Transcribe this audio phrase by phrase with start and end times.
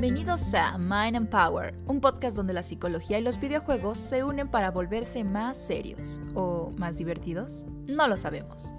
[0.00, 4.48] Bienvenidos a Mind and Power, un podcast donde la psicología y los videojuegos se unen
[4.48, 7.66] para volverse más serios o más divertidos.
[7.86, 8.74] No lo sabemos.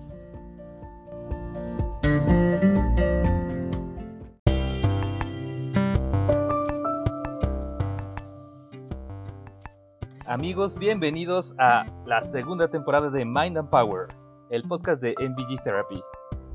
[10.26, 14.08] Amigos, bienvenidos a la segunda temporada de Mind and Power,
[14.50, 16.02] el podcast de MVG Therapy.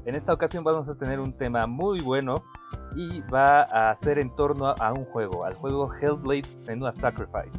[0.07, 2.37] En esta ocasión vamos a tener un tema muy bueno
[2.95, 7.59] y va a ser en torno a un juego, al juego Hellblade Senua Sacrifice.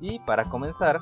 [0.00, 0.98] Y para comenzar,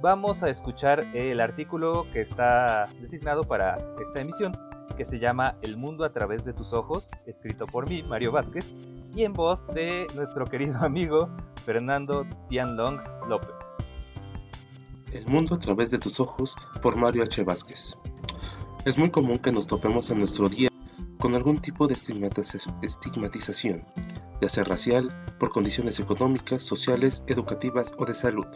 [0.00, 4.56] vamos a escuchar el artículo que está designado para esta emisión,
[4.96, 8.72] que se llama El mundo a través de tus ojos, escrito por mí, Mario Vázquez,
[9.16, 11.30] y en voz de nuestro querido amigo
[11.66, 13.56] Fernando Tianlong López.
[15.10, 17.42] El mundo a través de tus ojos por Mario H.
[17.42, 17.98] Vázquez.
[18.84, 20.68] Es muy común que nos topemos en nuestro día
[21.18, 23.84] con algún tipo de estigmatización,
[24.40, 28.46] ya sea racial, por condiciones económicas, sociales, educativas o de salud.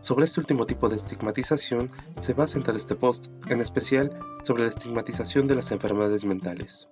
[0.00, 4.64] Sobre este último tipo de estigmatización se va a centrar este post, en especial sobre
[4.64, 6.88] la estigmatización de las enfermedades mentales.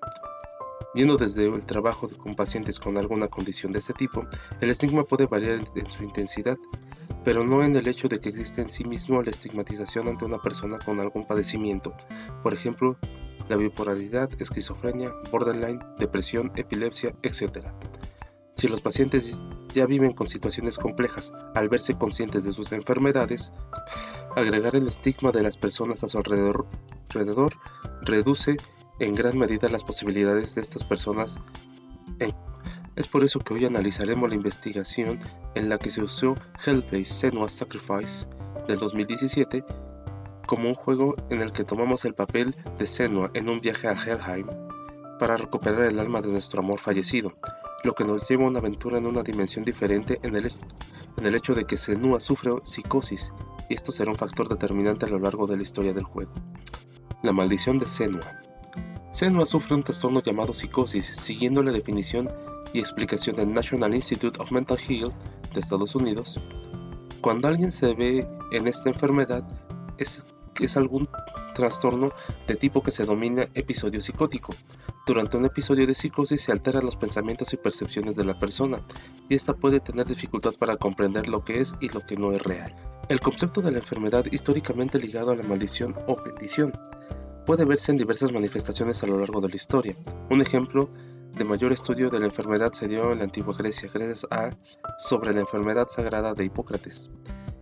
[0.96, 4.24] Viendo desde el trabajo con pacientes con alguna condición de este tipo,
[4.60, 6.56] el estigma puede variar en su intensidad
[7.26, 10.38] pero no en el hecho de que existe en sí mismo la estigmatización ante una
[10.38, 11.92] persona con algún padecimiento,
[12.44, 12.96] por ejemplo,
[13.48, 17.66] la bipolaridad, esquizofrenia, borderline, depresión, epilepsia, etc.
[18.54, 19.42] Si los pacientes
[19.74, 23.52] ya viven con situaciones complejas al verse conscientes de sus enfermedades,
[24.36, 26.68] agregar el estigma de las personas a su alrededor,
[27.08, 27.54] alrededor
[28.02, 28.56] reduce
[28.98, 31.38] en gran medida las posibilidades de estas personas
[32.96, 35.18] es por eso que hoy analizaremos la investigación
[35.54, 38.26] en la que se usó Hellblade Senua's Sacrifice
[38.66, 39.62] del 2017
[40.46, 43.92] como un juego en el que tomamos el papel de Senua en un viaje a
[43.92, 44.46] Helheim
[45.18, 47.34] para recuperar el alma de nuestro amor fallecido,
[47.84, 50.52] lo que nos lleva a una aventura en una dimensión diferente en el,
[51.18, 53.32] en el hecho de que Senua sufre psicosis,
[53.68, 56.32] y esto será un factor determinante a lo largo de la historia del juego.
[57.22, 58.45] La maldición de Senua.
[59.16, 62.28] Senua sufre un trastorno llamado psicosis, siguiendo la definición
[62.74, 65.14] y explicación del National Institute of Mental Health
[65.54, 66.38] de Estados Unidos,
[67.22, 69.42] cuando alguien se ve en esta enfermedad
[69.96, 70.22] es,
[70.60, 71.08] es algún
[71.54, 72.10] trastorno
[72.46, 74.54] de tipo que se denomina episodio psicótico.
[75.06, 78.82] Durante un episodio de psicosis se alteran los pensamientos y percepciones de la persona,
[79.30, 82.42] y esta puede tener dificultad para comprender lo que es y lo que no es
[82.42, 82.76] real.
[83.08, 86.74] El concepto de la enfermedad históricamente ligado a la maldición o bendición
[87.46, 89.96] puede verse en diversas manifestaciones a lo largo de la historia.
[90.30, 90.90] Un ejemplo
[91.36, 94.50] de mayor estudio de la enfermedad se dio en la antigua Grecia gracias a
[94.98, 97.08] Sobre la enfermedad sagrada de Hipócrates,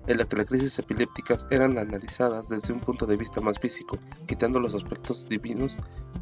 [0.07, 3.99] en la que las crisis epilépticas eran analizadas desde un punto de vista más físico,
[4.27, 5.79] quitando los aspectos divinos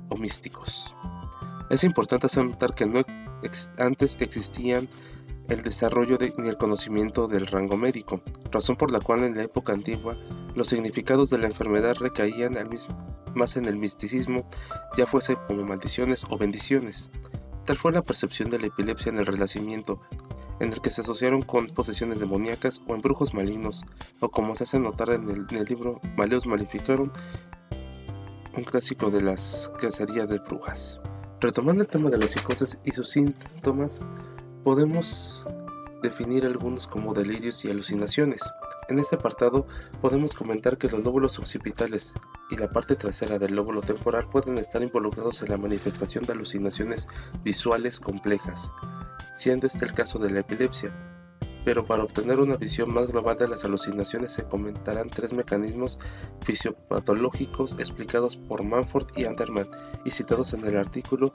[0.08, 0.94] o místicos.
[1.70, 3.02] Es importante hacer notar que no
[3.78, 4.88] antes existían
[5.48, 9.72] el desarrollo ni el conocimiento del rango médico, razón por la cual en la época
[9.72, 10.16] antigua
[10.54, 12.56] los significados de la enfermedad recaían
[13.34, 14.48] más en el misticismo,
[14.96, 17.10] ya fuese como maldiciones o bendiciones.
[17.64, 20.00] Tal fue la percepción de la epilepsia en el Renacimiento,
[20.60, 23.84] en el que se asociaron con posesiones demoníacas o embrujos malignos,
[24.20, 27.10] o como se hace notar en el, libro Maleus Malificarum,
[28.56, 31.00] un clásico de las cacerías de brujas.
[31.40, 34.06] Retomando el tema de la psicosis y sus síntomas,
[34.62, 35.44] podemos
[36.02, 38.42] definir algunos como delirios y alucinaciones.
[38.88, 39.66] En este apartado
[40.00, 42.14] podemos comentar que los lóbulos occipitales
[42.50, 47.08] y la parte trasera del lóbulo temporal pueden estar involucrados en la manifestación de alucinaciones
[47.44, 48.72] visuales complejas,
[49.34, 50.92] siendo este el caso de la epilepsia.
[51.64, 56.00] Pero para obtener una visión más global de las alucinaciones se comentarán tres mecanismos
[56.40, 59.68] fisiopatológicos explicados por Manford y Anderman
[60.04, 61.32] y citados en el artículo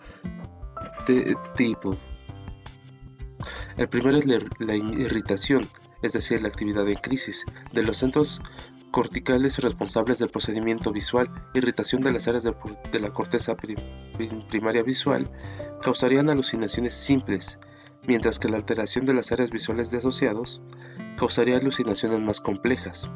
[1.08, 1.96] de tipo.
[3.78, 5.66] El primero es la irritación,
[6.08, 8.42] es decir, la actividad en crisis, de los centros
[8.92, 12.54] corticales responsables del procedimiento visual, irritación de las áreas de,
[13.00, 13.56] la corteza
[14.50, 15.32] primaria visual,
[15.82, 17.58] causarían alucinaciones simples,
[18.08, 20.62] mientras que la alteración de las áreas visuales de asociados
[21.18, 23.08] causaría alucinaciones más complejas.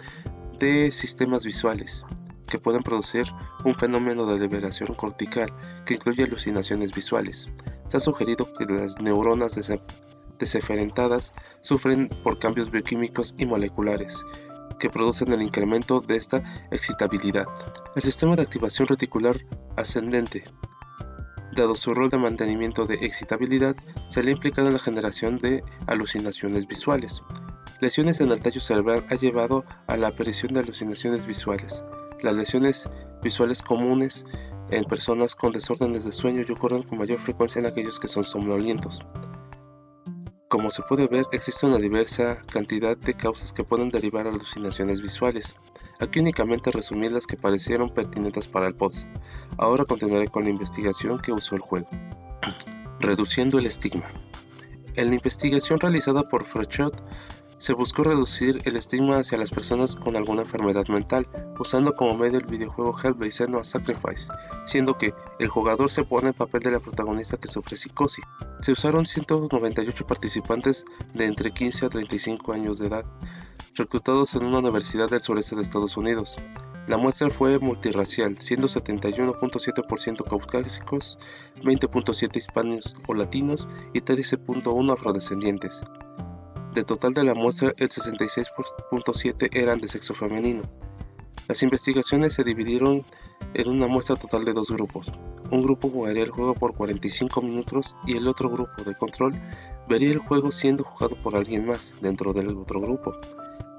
[0.59, 2.07] de sistemas visuales,
[2.49, 3.27] que pueden producir
[3.65, 5.53] un fenómeno de liberación cortical
[5.87, 7.49] que incluye alucinaciones visuales.
[7.87, 9.59] Se ha sugerido que las neuronas
[10.39, 14.25] deseferentadas sufren por cambios bioquímicos y moleculares
[14.79, 17.47] que producen el incremento de esta excitabilidad.
[17.97, 19.37] El sistema de activación reticular
[19.77, 20.45] ascendente,
[21.53, 25.65] dado su rol de mantenimiento de excitabilidad, se le ha implicado en la generación de
[25.87, 27.23] alucinaciones visuales.
[27.81, 31.83] Lesiones en el tallo cerebral ha llevado a la aparición de alucinaciones visuales,
[32.23, 32.89] Las lesiones
[33.23, 34.25] visuales comunes
[34.71, 38.25] en personas con desórdenes de sueño y ocurren con mayor frecuencia en aquellos que son
[38.25, 39.01] somnolientos.
[40.49, 45.55] Como se puede ver, existe una diversa cantidad de causas que pueden derivar alucinaciones visuales.
[46.01, 49.11] Aquí únicamente resumí las que parecieron pertinentes para el post.
[49.59, 51.89] Ahora continuaré con la investigación que usó el juego.
[53.01, 54.11] Reduciendo el estigma.
[54.95, 57.05] En la investigación realizada por Frechot
[57.59, 61.29] se buscó reducir el estigma hacia las personas con alguna enfermedad mental,
[61.59, 64.33] usando como medio el videojuego Hellblade Senua Sacrifice,
[64.65, 68.25] siendo que el jugador se pone en papel de la protagonista que sufre psicosis.
[68.61, 70.85] Se usaron 198 participantes
[71.15, 73.05] de entre 15 a 35 años de edad,
[73.75, 76.37] reclutados en una universidad del sureste de Estados Unidos.
[76.87, 81.19] La muestra fue multirracial, siendo 71.7% caucásicos,
[81.63, 85.83] 20.7% hispanos o latinos y 13.1% afrodescendientes.
[86.79, 90.63] De total de la muestra, el 66.7 eran de sexo femenino.
[91.49, 93.05] Las investigaciones se dividieron
[93.55, 95.11] en una muestra total de dos grupos.
[95.51, 99.35] Un grupo jugaría el juego por 45 minutos y el otro grupo de control
[99.89, 103.13] vería el juego siendo jugado por alguien más dentro del otro grupo.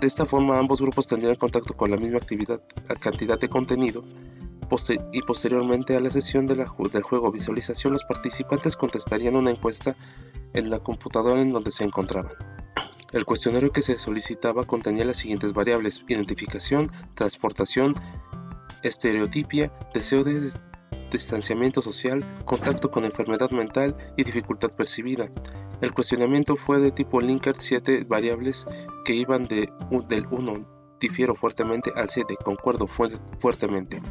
[0.02, 2.62] De esta forma ambos grupos tendrían contacto con la misma actividad,
[3.00, 4.04] cantidad de contenido
[5.14, 9.96] y posteriormente a la sesión del juego visualización los participantes contestarían una encuesta
[10.52, 12.34] en la computadora en donde se encontraban.
[13.12, 17.96] El cuestionario que se solicitaba contenía las siguientes variables: identificación, transportación,
[18.84, 20.52] estereotipia, deseo de
[21.12, 25.30] distanciamiento social, contacto con enfermedad mental y dificultad percibida.
[25.82, 28.68] El cuestionamiento fue de tipo Likert, 7 variables
[29.06, 29.72] que iban de,
[30.08, 34.02] del 1 difiero fuertemente al 7 concuerdo fuertemente.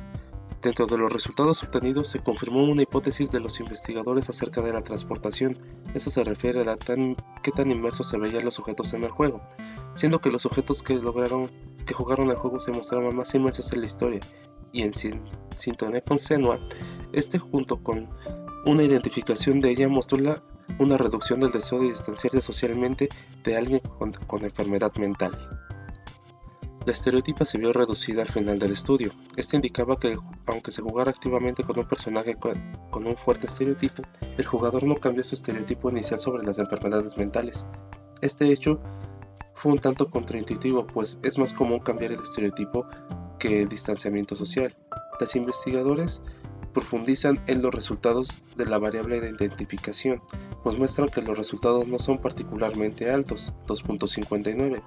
[0.62, 4.82] Dentro de los resultados obtenidos se confirmó una hipótesis de los investigadores acerca de la
[4.82, 5.56] transportación.
[5.94, 9.40] Eso se refiere a tan, qué tan inmersos se veían los sujetos en el juego,
[9.94, 11.49] siendo que los sujetos que lograron
[11.87, 14.20] que jugaron el juego se mostraban más inmersos en la historia
[14.72, 16.58] y en sintonía con Senua,
[17.12, 18.11] este junto con
[18.66, 20.43] una identificación de ella mostró la,
[20.78, 23.08] una reducción del deseo de distanciarse socialmente
[23.43, 23.81] de alguien
[24.26, 25.32] con enfermedad mental.
[26.88, 29.12] La estereotipa se vio reducida al final del estudio.
[29.37, 34.02] Esto indicaba que, aunque se jugara activamente con un personaje con, un fuerte estereotipo,
[34.38, 37.67] el jugador no cambió su estereotipo inicial sobre las enfermedades mentales.
[38.23, 38.81] Este hecho
[39.52, 42.87] fue un tanto contraintuitivo, pues es más común cambiar el estereotipo
[43.38, 44.75] que el distanciamiento social.
[45.20, 46.23] Los investigadores
[46.72, 50.22] profundizan en los resultados de la variable de identificación,
[50.62, 54.82] pues muestran que los resultados no son particularmente altos, 2.59,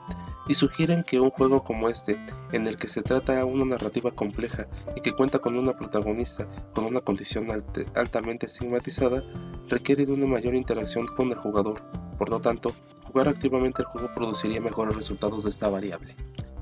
[0.48, 2.18] y sugieren que un juego como este,
[2.52, 6.86] en el que se trata una narrativa compleja y que cuenta con una protagonista con
[6.86, 7.48] una condición
[7.96, 9.24] altamente estigmatizada,
[9.68, 11.82] requiere de una mayor interacción con el jugador.
[12.18, 12.74] Por lo tanto,
[13.04, 16.16] jugar activamente el juego produciría mejores resultados de esta variable.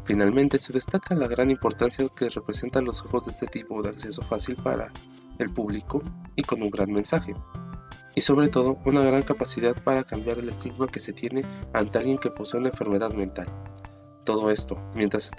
[0.10, 4.24] Finalmente, se destaca la gran importancia que representan los juegos de este tipo de acceso
[4.24, 4.92] fácil para
[5.38, 6.02] el público
[6.36, 7.36] y con un gran mensaje.
[8.16, 12.18] Y sobre todo, una gran capacidad para cambiar el estigma que se tiene ante alguien
[12.18, 13.46] que posee una enfermedad mental.
[14.24, 15.30] Todo esto, mientras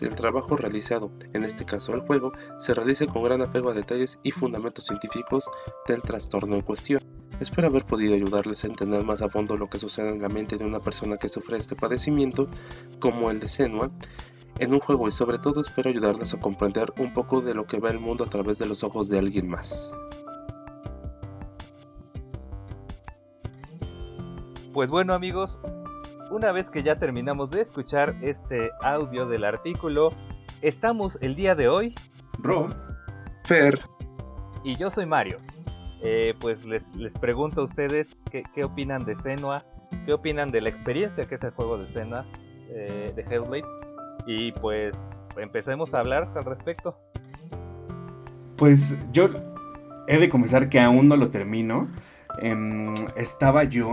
[0.00, 4.20] el, trabajo realizado, en este caso el juego, se realice con gran apego a detalles
[4.22, 5.50] y fundamentos científicos
[5.88, 7.02] del trastorno en cuestión.
[7.40, 10.56] Espero haber podido ayudarles a entender más a fondo lo que sucede en la mente
[10.56, 12.48] de una persona que sufre este padecimiento,
[13.00, 13.90] como el de Senua,
[14.58, 17.80] en un juego y sobre todo espero ayudarles a comprender un poco de lo que
[17.80, 19.92] ve el mundo a través de los ojos de alguien más.
[24.72, 25.58] Pues bueno amigos,
[26.30, 30.10] una vez que ya terminamos de escuchar este audio del artículo,
[30.62, 31.94] estamos el día de hoy.
[32.38, 32.70] Bro,
[33.44, 33.80] Fer.
[34.62, 35.38] Y yo soy Mario.
[36.06, 39.64] Eh, pues les, les, pregunto a ustedes qué, qué, opinan de Senua,
[40.04, 42.26] qué opinan de la experiencia que es el juego de Senua,
[42.68, 43.66] eh, de Hellblade
[44.26, 45.08] y pues
[45.38, 46.98] empecemos a hablar al respecto.
[48.56, 49.30] Pues yo
[50.06, 51.88] he de confesar que aún no lo termino.
[52.38, 53.92] Em, estaba yo,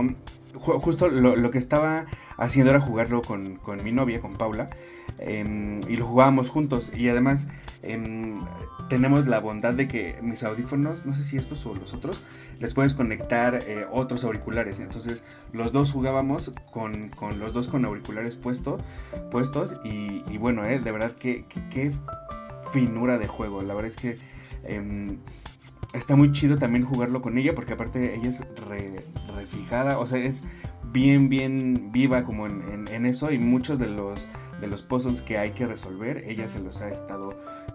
[0.54, 2.06] justo lo, que estaba
[2.36, 4.68] haciendo era jugarlo con, con mi novia, con Paula.
[5.18, 6.92] Em, y lo jugábamos juntos.
[6.94, 7.48] Y además
[7.82, 8.36] em,
[8.88, 12.22] tenemos la bondad de que mis audífonos, no sé si estos o los otros,
[12.58, 14.80] les puedes conectar eh, otros auriculares.
[14.80, 18.78] Entonces los dos jugábamos con, los dos con auriculares puesto,
[19.30, 19.76] puestos.
[19.84, 21.92] Y, bueno, eh, de verdad que, qué
[22.72, 23.62] finura de juego.
[23.62, 24.18] La verdad es que
[24.64, 25.18] em,
[25.92, 28.46] está muy chido también jugarlo con ella porque aparte ella es
[29.34, 30.42] refijada, o sea, es
[30.92, 34.28] bien, bien viva como en, en, eso y muchos de los,
[34.60, 37.30] de los puzzles que hay que resolver, ella se los ha estado,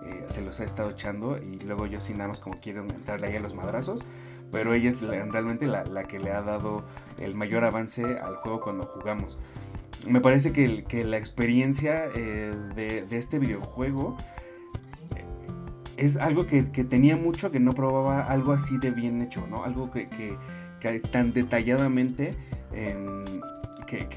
[0.06, 3.28] eh, se los ha estado echando y luego yo sí nada más como quiero entrarle
[3.28, 4.06] ahí a los madrazos,
[4.52, 6.86] pero ella es realmente la, la, que le ha dado
[7.20, 9.38] el mayor avance al juego cuando jugamos.
[10.08, 14.16] Me parece que, que la experiencia eh, de, de, este videojuego
[15.98, 19.64] es algo que, tenía mucho que no probaba algo así de bien hecho, ¿no?
[19.64, 20.08] Algo que,
[21.12, 22.36] tan detalladamente
[22.72, 23.24] em,
[23.88, 24.08] que,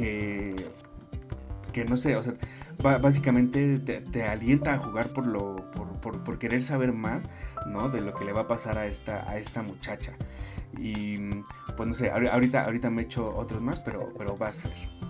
[1.73, 2.35] que, no sé, o sea,
[2.79, 5.57] básicamente te, alienta a jugar por lo
[6.01, 7.29] por, querer saber más,
[7.67, 7.89] ¿no?
[7.89, 10.15] De lo que le va a pasar a esta, a esta muchacha.
[10.79, 11.19] Y
[11.77, 14.63] pues no sé, ahorita, ahorita me echo otros más, pero, pero vas.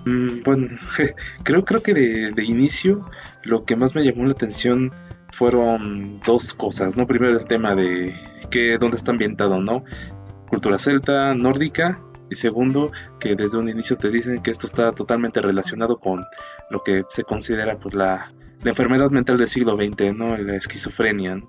[0.06, 0.68] Mm, bueno,
[1.44, 3.02] creo, creo que de, de inicio
[3.44, 4.92] lo que más me llamó la atención
[5.32, 7.06] fueron dos cosas, ¿no?
[7.06, 8.14] Primero el tema de
[8.50, 9.84] que dónde está ambientado, ¿no?
[10.48, 15.40] Cultura celta, nórdica, y segundo, que desde un inicio te dicen que esto está totalmente
[15.40, 16.24] relacionado con
[16.70, 18.32] lo que se considera pues la,
[18.64, 20.36] enfermedad mental del siglo XX, ¿no?
[20.36, 21.42] La esquizofrenia.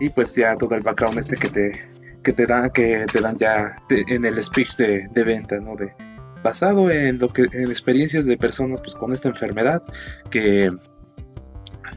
[0.00, 1.90] Y pues ya todo el background este que te,
[2.22, 5.76] que te que te dan ya en el speech de, de, venta, ¿no?
[5.76, 5.94] De,
[6.42, 9.82] basado en lo que, en experiencias de personas pues con esta enfermedad
[10.30, 10.72] que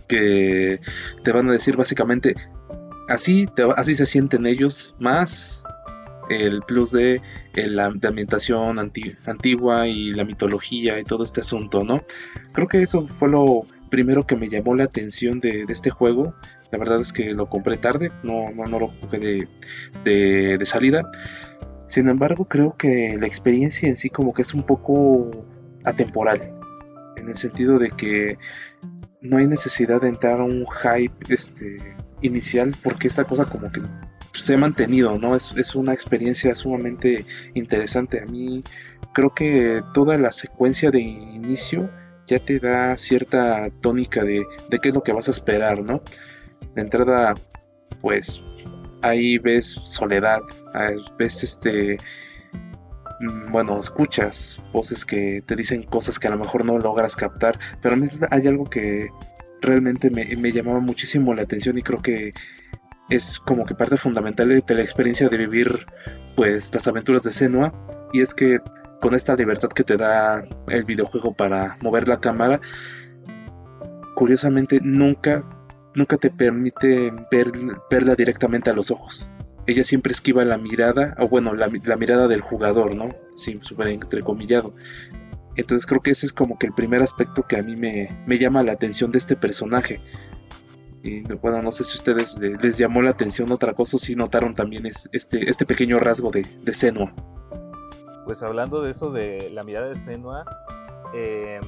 [0.07, 0.79] que
[1.23, 2.35] te van a decir básicamente
[3.07, 5.63] así, así se sienten ellos, más
[6.29, 7.21] el plus de,
[7.55, 12.01] la ambientación antigua y la mitología y todo este asunto, ¿no?
[12.51, 16.33] Creo que eso fue lo primero que me llamó la atención de, este juego.
[16.71, 19.47] La verdad es que lo compré tarde, no, no, lo jugué
[20.03, 21.09] de, de salida.
[21.87, 25.31] Sin embargo, creo que la experiencia en sí como que es un poco
[25.85, 26.53] atemporal.
[27.15, 28.37] En el sentido de que
[29.21, 33.81] no hay necesidad de entrar a un hype este, inicial porque esta cosa como que
[34.33, 35.35] se ha mantenido, ¿no?
[35.35, 38.21] Es, es, una experiencia sumamente interesante.
[38.21, 38.63] A mí
[39.13, 41.89] creo que toda la secuencia de inicio
[42.27, 46.01] ya te da cierta tónica de, de qué es lo que vas a esperar, ¿no?
[46.75, 47.33] De entrada,
[48.01, 48.43] pues
[49.01, 50.41] ahí ves soledad,
[51.17, 51.97] ves este
[53.51, 57.95] bueno, escuchas voces que te dicen cosas que a lo mejor no logras captar, pero
[57.95, 59.09] a mí hay algo que
[59.61, 62.33] realmente me, llamaba muchísimo la atención y creo que
[63.09, 65.85] es como que parte fundamental de, la experiencia de vivir
[66.35, 67.73] pues las aventuras de Senua
[68.13, 68.59] y es que
[69.01, 72.59] con esta libertad que te da el videojuego para mover la cámara
[74.15, 75.43] curiosamente nunca
[75.95, 77.51] nunca te permite ver,
[77.89, 79.27] verla directamente a los ojos
[79.67, 83.05] ella siempre esquiva la mirada, o bueno, la, mirada del jugador, ¿no?
[83.35, 84.73] Sí, súper entrecomillado.
[85.57, 88.63] Entonces creo que ese es como que el primer aspecto que a mí me, llama
[88.63, 89.99] la atención de este personaje.
[91.03, 94.55] Y bueno, no sé si ustedes les, llamó la atención otra cosa o si notaron
[94.55, 97.13] también este, este pequeño rasgo de, de Senua.
[98.25, 100.45] Pues hablando de eso de la mirada de Senua,
[101.13, 101.59] eh,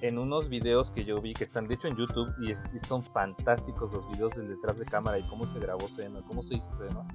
[0.00, 3.92] en unos videos que yo vi que están de hecho en YouTube y, son fantásticos
[3.92, 7.06] los videos del detrás de cámara y cómo se grabó Senua, cómo se hizo Senua.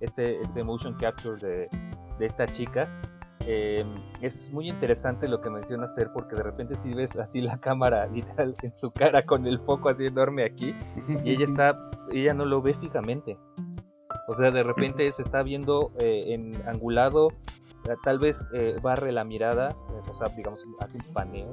[0.00, 1.68] Este, este motion capture de,
[2.18, 2.88] de esta chica.
[3.46, 3.84] Eh,
[4.20, 8.06] es muy interesante lo que mencionas, Fer, porque de repente si ves así la cámara
[8.12, 10.74] literal en su cara con el foco así enorme aquí
[11.24, 13.38] y ella está, ella no lo ve fijamente.
[14.28, 17.28] O sea, de repente se está viendo eh, en angulado,
[18.04, 19.74] tal vez eh, barre la mirada,
[20.08, 21.52] o sea, digamos, hace un paneo,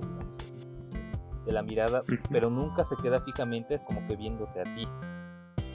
[1.48, 4.88] de la mirada, pero nunca se queda fijamente como que viéndote a ti.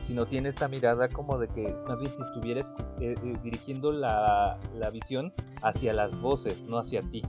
[0.03, 4.59] Sino tiene esta mirada como de que más bien si estuvieras eh, eh, dirigiendo la,
[4.75, 7.23] la, visión hacia las voces, no hacia ti.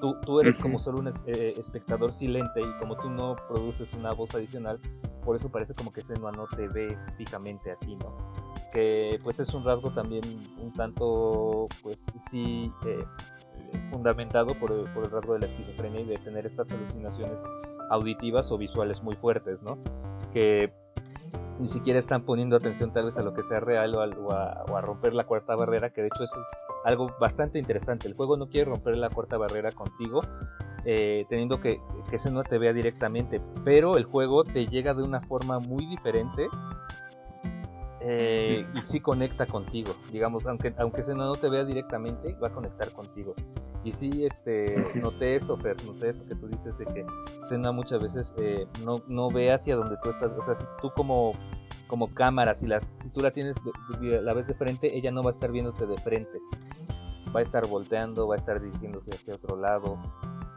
[0.00, 4.12] Tú, tú eres como solo un eh, espectador silente y como tú no produces una
[4.12, 4.80] voz adicional,
[5.24, 8.16] por eso parece como que Senua no te ve fijamente a ti, ¿no?
[8.72, 10.22] Que pues es un rasgo también
[10.62, 12.72] un tanto, pues sí,
[13.90, 17.42] fundamentado por por el rasgo de la esquizofrenia y de tener estas alucinaciones
[17.90, 19.78] auditivas o visuales muy fuertes, ¿no?
[20.32, 20.72] Que
[21.60, 25.12] ni siquiera están poniendo atención tal vez a lo que sea real o a, romper
[25.12, 26.48] la cuarta barrera, que de hecho eso es
[26.84, 28.08] algo bastante interesante.
[28.08, 30.22] El juego no quiere romper la cuarta barrera contigo,
[30.86, 31.78] eh, teniendo que,
[32.10, 35.84] que se no te vea directamente, pero el juego te llega de una forma muy
[35.84, 36.48] diferente
[38.02, 42.52] eh, y sí conecta contigo, digamos, aunque, aunque se no te vea directamente, va a
[42.52, 43.34] conectar contigo.
[43.84, 47.06] Y sí, este, noté eso, Fer, noté eso que tú dices de que
[47.48, 50.90] Sena muchas veces eh, no, no ve hacia donde tú estás, o sea, si tú
[50.96, 51.32] como,
[51.88, 53.56] como cámara, si, la, si tú la tienes,
[54.00, 56.38] la ves de frente, ella no va a estar viéndote de frente,
[57.34, 59.98] va a estar volteando, va a estar dirigiéndose hacia otro lado,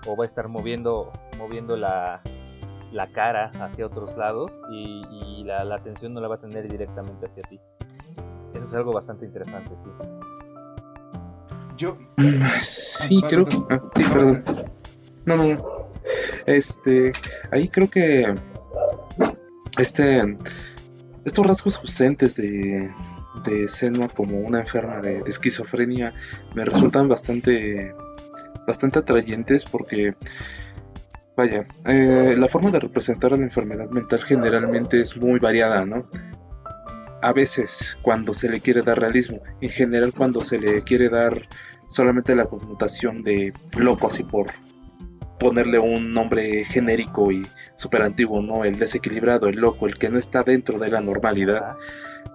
[0.08, 2.22] o va a estar moviendo, moviendo la,
[2.94, 7.44] la cara hacia otros lados y, la, atención no la va a tener directamente hacia
[7.44, 7.60] ti.
[8.54, 9.90] Eso es algo bastante interesante, sí.
[11.76, 11.98] Yo.
[12.62, 13.58] Sí, creo que.
[13.70, 14.44] Ah, sí, perdón.
[15.26, 15.86] No, no, no.
[16.46, 17.12] Este.
[17.52, 18.36] Ahí creo que.
[19.78, 20.38] Este.
[21.26, 22.92] Estos rasgos ausentes de.
[23.44, 26.14] De Senua como una enferma de, de esquizofrenia
[26.56, 27.94] me resultan bastante.
[28.66, 30.16] Bastante atrayentes porque
[31.36, 36.08] Vaya, eh, la forma de representar la enfermedad mental generalmente es muy variada, ¿no?
[37.22, 41.48] A veces cuando se le quiere dar realismo, en general cuando se le quiere dar
[41.88, 44.48] solamente la connotación de loco así por
[45.40, 48.64] ponerle un nombre genérico y súper antiguo, ¿no?
[48.64, 51.78] El desequilibrado, el loco, el que no está dentro de la normalidad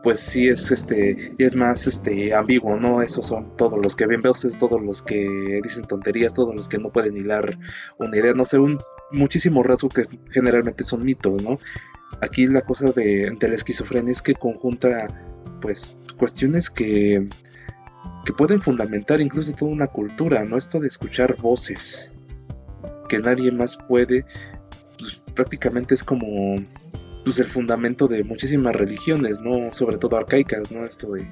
[0.02, 4.22] pues sí es este es más este ambiguo no esos son todos los que ven
[4.22, 7.58] voces todos los que dicen tonterías todos los que no pueden hilar
[7.98, 8.78] una idea no sé un
[9.10, 11.58] muchísimo rasgo que generalmente son mitos no
[12.20, 15.08] aquí la cosa de, de la esquizofrenia es que conjunta
[15.60, 17.26] pues cuestiones que
[18.24, 22.12] que pueden fundamentar incluso toda una cultura no esto de escuchar voces
[23.08, 24.24] que nadie más puede
[24.98, 26.56] pues prácticamente es como
[27.28, 29.74] pues el fundamento de muchísimas religiones, ¿no?
[29.74, 30.86] Sobre todo arcaicas, ¿no?
[30.86, 31.28] Esto de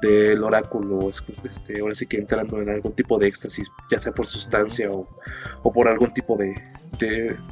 [0.00, 4.24] del oráculo, este, ahora sí que entrando en algún tipo de éxtasis, ya sea por
[4.26, 5.08] sustancia o,
[5.72, 6.54] por algún tipo de,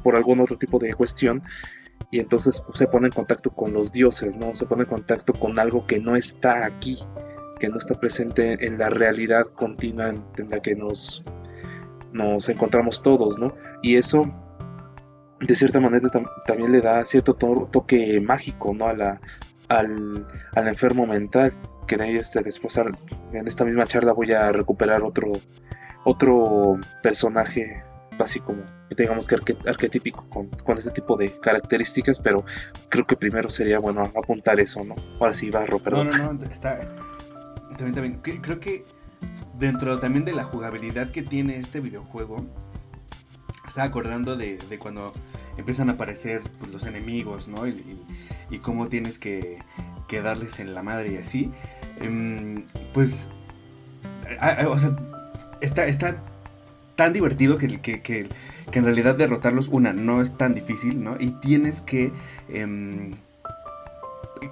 [0.05, 1.43] por algún otro tipo de cuestión,
[2.13, 4.55] y entonces pues, se pone en contacto con los dioses, ¿no?
[4.55, 6.97] Se pone en contacto con algo que no está aquí,
[7.59, 11.25] que no está presente en la realidad continua en la que nos,
[12.13, 13.49] nos encontramos todos, ¿no?
[13.83, 14.33] Y eso
[15.41, 16.09] de cierta manera
[16.47, 18.87] también le da cierto toque mágico ¿no?
[18.87, 19.21] a la,
[19.69, 21.53] al, enfermo mental
[21.87, 25.33] que en este, después en esta misma charla voy a recuperar otro
[26.05, 27.83] otro personaje
[28.19, 28.63] así como
[28.95, 32.45] digamos que arquetípico con, con, este tipo de características pero
[32.91, 36.45] creo que primero sería bueno apuntar eso no ahora sí Barro perdón no no no
[36.45, 36.81] está
[37.79, 38.85] también también creo que
[39.59, 42.45] dentro también de la jugabilidad que tiene este videojuego
[43.67, 45.13] estaba acordando de, cuando
[45.57, 47.67] empiezan a aparecer pues, los enemigos, ¿no?
[47.67, 49.59] Y, cómo tienes que,
[50.09, 51.51] que, darles en la madre y así.
[52.01, 53.29] Em, pues,
[54.67, 54.97] o sea,
[55.61, 56.17] está, está
[57.01, 58.29] tan divertido que, que, que,
[58.73, 61.17] en realidad derrotarlos, una, no es tan difícil, ¿no?
[61.19, 62.13] Y tienes que,
[62.51, 63.15] em,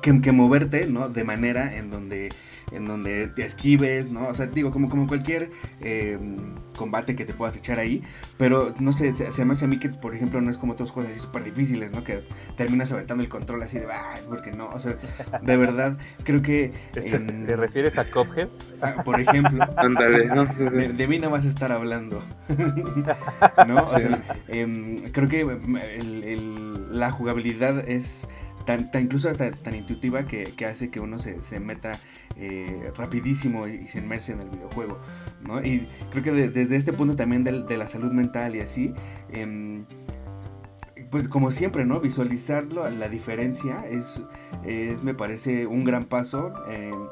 [0.01, 1.09] que, moverte, ¿no?
[1.11, 2.31] De manera en donde
[2.73, 4.29] en donde te esquives, ¿no?
[4.29, 5.51] O sea, digo, como, como cualquier
[5.81, 8.03] em, combate que te puedas echar ahí,
[8.37, 10.93] pero no sé, se, me hace a mí que, por ejemplo, no es como otras
[10.93, 12.05] cosas así súper difíciles, ¿no?
[12.05, 12.25] Que
[12.57, 14.97] terminas aventando el control así de, ay, porque no, o sea,
[15.43, 16.73] de verdad, creo que...
[16.93, 18.49] ¿Te refieres a Cophead?
[18.81, 19.65] Ah, por ejemplo,
[20.71, 22.23] de, de, mí no vas a estar hablando,
[23.67, 23.83] ¿no?
[23.83, 25.45] O sea, em, creo que
[26.91, 28.29] la jugabilidad es
[28.77, 31.99] tan, incluso hasta tan intuitiva que, hace que uno se, meta
[32.37, 34.99] eh, rapidísimo y, se inmerse en el videojuego,
[35.47, 35.65] ¿no?
[35.65, 38.93] Y creo que desde este punto también de, la salud mental y así,
[39.31, 39.87] em,
[41.11, 42.01] pues como siempre, ¿no?
[42.01, 44.21] Visualizarlo, la diferencia es,
[44.65, 46.53] es me parece, un gran paso.
[46.71, 47.09] Em,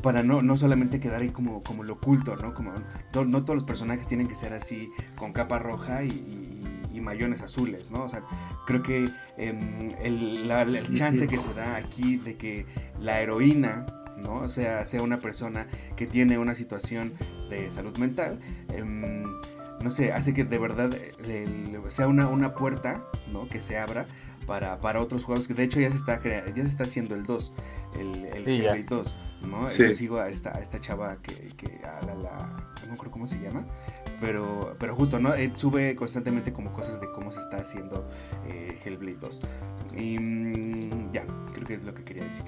[0.00, 2.54] para no, no solamente quedar ahí como, como lo oculto, ¿no?
[2.54, 6.61] Como no, todos los personajes tienen que ser así con capa roja y y
[7.00, 8.04] mayones azules, ¿no?
[8.04, 8.22] O sea,
[8.66, 12.66] creo que em, el, chance que se da aquí de que
[13.00, 14.36] la heroína, ¿no?
[14.36, 17.14] O sea, sea una persona que tiene una situación
[17.50, 19.22] de salud mental, em,
[19.82, 20.90] no sé, hace que de verdad
[21.88, 23.48] sea una, una puerta, ¿no?
[23.48, 24.06] Que se abra
[24.46, 27.24] para, para otros juegos, que de hecho ya se está, ya se está haciendo el
[27.24, 27.52] 2,
[27.98, 29.14] el, el 2.
[29.42, 29.68] ¿no?
[29.70, 32.56] Yo sigo a esta, esta chava que, que a la, la,
[32.88, 33.64] no creo cómo se llama,
[34.22, 35.34] pero, pero justo, ¿no?
[35.34, 38.06] Eh, sube constantemente como cosas de cómo se está haciendo
[38.46, 39.42] eh, Hellblade 2.
[39.96, 42.46] Y mm, ya, creo que es lo que quería decir.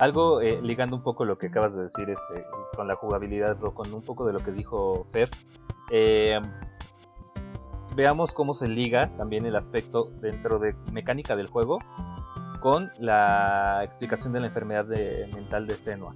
[0.00, 3.92] Algo eh, ligando un poco lo que acabas de decir este, con la jugabilidad, con
[3.92, 5.28] un poco de lo que dijo Fer.
[7.94, 11.78] veamos cómo se liga también el aspecto dentro de mecánica del juego
[12.60, 16.14] con la explicación de la enfermedad mental de Senua.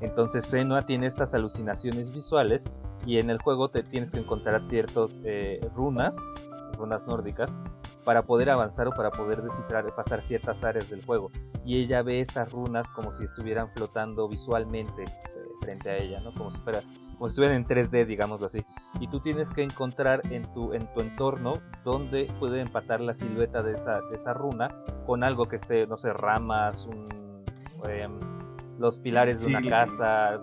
[0.00, 2.70] Entonces Senua tiene estas alucinaciones visuales
[3.06, 6.16] y en el juego te tienes que encontrar ciertas eh, runas,
[6.76, 7.58] runas nórdicas,
[8.04, 11.30] para poder avanzar o para poder descifrar, pasar ciertas áreas del juego.
[11.64, 16.32] Y ella ve estas runas como si estuvieran flotando visualmente este, frente a ella, ¿no?
[16.34, 16.82] Como si fuera,
[17.14, 18.64] como si estuvieran en 3D, digámoslo así.
[19.00, 23.62] Y tú tienes que encontrar en tu, en tu entorno donde puede empatar la silueta
[23.62, 24.68] de esa, de esa runa
[25.06, 27.06] con algo que esté, no sé, ramas, un,
[27.88, 28.33] em,
[28.78, 30.40] los pilares de una casa,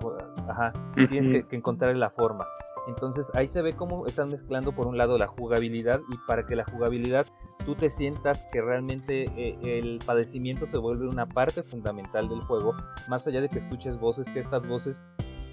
[0.47, 2.45] ajá, tienes que, encontrar la forma.
[2.87, 6.55] Entonces ahí se ve cómo están mezclando por un lado la jugabilidad y para que
[6.55, 7.27] la jugabilidad
[7.65, 12.73] tú te sientas que realmente eh, el padecimiento se vuelve una parte fundamental del juego,
[13.07, 15.03] más allá de que escuches voces, que estas voces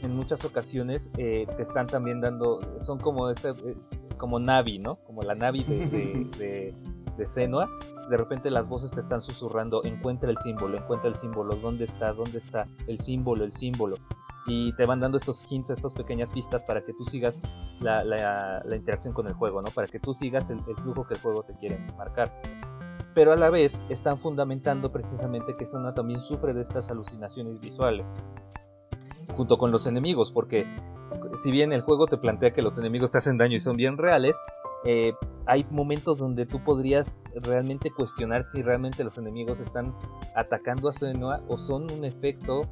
[0.00, 3.76] en muchas ocasiones eh, te están también dando, son como este, eh,
[4.16, 4.96] como Navi, ¿no?
[5.04, 6.74] Como la Navi de,
[7.16, 7.68] de Senua,
[8.08, 12.12] de repente las voces te están susurrando, encuentra el símbolo, encuentra el símbolo, ¿dónde está?
[12.12, 12.66] ¿Dónde está?
[12.86, 13.96] El símbolo, el símbolo.
[14.46, 17.38] y te van dando estos hints, estas pequeñas pistas para que tú sigas
[17.80, 19.68] la, interacción con el juego, ¿no?
[19.70, 22.32] Para que tú sigas el, flujo que el juego te quiere marcar.
[23.14, 28.06] Pero a la vez están fundamentando precisamente que Sona también sufre de estas alucinaciones visuales,
[29.36, 30.66] junto con los enemigos, porque
[31.42, 33.98] si bien el juego te plantea que los enemigos te hacen daño y son bien
[33.98, 34.36] reales,
[34.84, 35.12] eh,
[35.46, 39.94] hay momentos donde tú podrías realmente cuestionar si realmente los enemigos están
[40.34, 42.62] atacando a Senua o son un efecto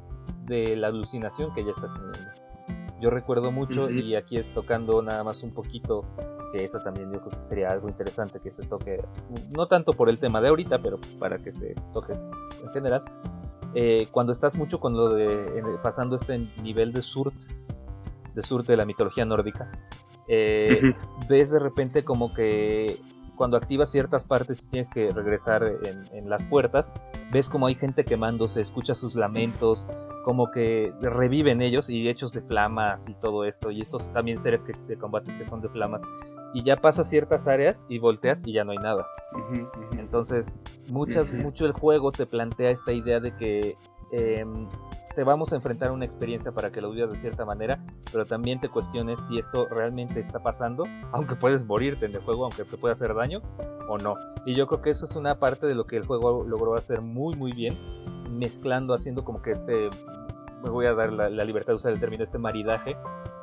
[0.45, 2.37] de la alucinación que ella está teniendo.
[2.99, 6.03] Yo recuerdo mucho, y aquí es tocando nada más un poquito,
[6.51, 9.03] que eso también yo creo que sería algo interesante que se toque,
[9.55, 13.03] no tanto por el tema de ahorita, pero para que se toque en general.
[13.75, 17.35] Eh, cuando estás mucho con lo de pasando este nivel de Surt,
[18.33, 19.69] de Surt de la mitología nórdica,
[20.27, 20.93] eh,
[21.29, 22.99] ves de repente como que
[23.37, 25.63] cuando activas ciertas partes y tienes que regresar
[26.11, 26.93] en, las puertas,
[27.31, 29.87] ves como hay gente quemándose, escuchas sus lamentos,
[30.25, 34.63] como que reviven ellos y hechos de flamas y todo esto, y estos también seres
[34.63, 36.01] que, de combates que son de flamas,
[36.53, 39.07] y ya pasas ciertas áreas y volteas y ya no hay nada.
[39.97, 40.55] Entonces,
[40.89, 43.77] muchas, mucho el juego te plantea esta idea de que
[44.11, 44.67] em,
[45.17, 48.27] te vamos a enfrentar a una experiencia para que lo vivas de cierta manera, pero
[48.27, 52.65] también te cuestiones si esto realmente está pasando, aunque puedes morirte en el juego, aunque
[52.65, 53.41] te pueda hacer daño
[53.89, 54.13] o no.
[54.45, 57.01] Y yo creo que eso es una parte de lo que el juego logró hacer
[57.01, 57.79] muy muy bien,
[58.29, 59.87] mezclando, haciendo como que este,
[60.63, 62.95] me voy a dar la, libertad de usar el término, este maridaje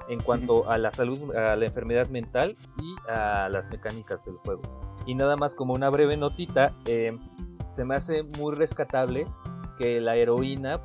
[0.08, 4.62] en cuanto a la salud, a la enfermedad mental y a las mecánicas del juego.
[5.06, 7.18] Y nada más como una breve notita, eh,
[7.68, 9.26] se me hace muy rescatable
[9.76, 10.80] que la heroína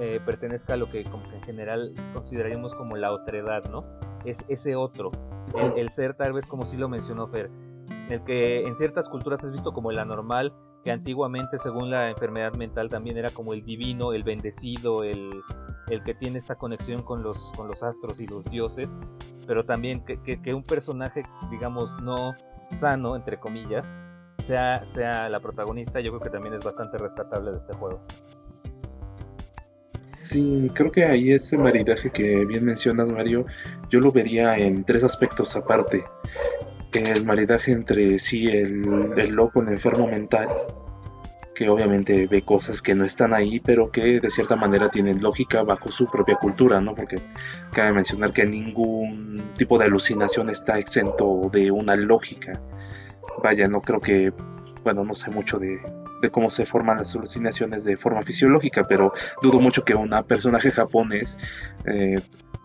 [0.00, 3.84] eh, pertenezca a lo que, como en general consideraríamos como la otredad, ¿no?
[4.24, 5.10] Es ese otro,
[5.76, 7.50] el, ser tal vez como si lo mencionó Fer,
[8.08, 10.52] el que en ciertas culturas es visto como el anormal,
[10.84, 15.30] que antiguamente según la enfermedad mental también era como el divino, el bendecido, el,
[15.88, 18.96] el que tiene esta conexión con los, con los astros y los dioses,
[19.46, 22.34] pero también que, que un personaje, digamos, no
[22.70, 23.96] sano, entre comillas,
[24.48, 28.00] sea, sea la protagonista, yo creo que también es bastante rescatable de este juego.
[30.08, 33.44] Sí, creo que ahí ese maridaje que bien mencionas, Mario,
[33.90, 36.02] yo lo vería en tres aspectos aparte.
[36.94, 40.48] El maridaje entre sí, el, el loco, el enfermo mental,
[41.54, 45.62] que obviamente ve cosas que no están ahí, pero que de cierta manera tienen lógica
[45.62, 46.94] bajo su propia cultura, ¿no?
[46.94, 47.16] Porque
[47.72, 52.58] cabe mencionar que ningún tipo de alucinación está exento de una lógica
[53.42, 54.32] vaya, no creo que,
[54.84, 55.80] bueno, no sé mucho de,
[56.30, 61.38] cómo se forman las alucinaciones de forma fisiológica, pero dudo mucho que una personaje japonés,
[61.86, 62.20] eh,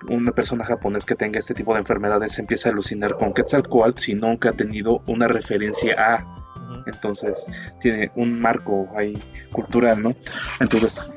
[0.09, 4.15] una persona japonés que tenga este tipo de enfermedades empiece a alucinar con Quetzalcoatl si
[4.15, 6.39] nunca ha tenido una referencia a.
[6.87, 7.47] Entonces
[7.79, 9.13] tiene un marco ahí
[9.51, 10.15] cultural, ¿no?
[10.59, 11.09] Entonces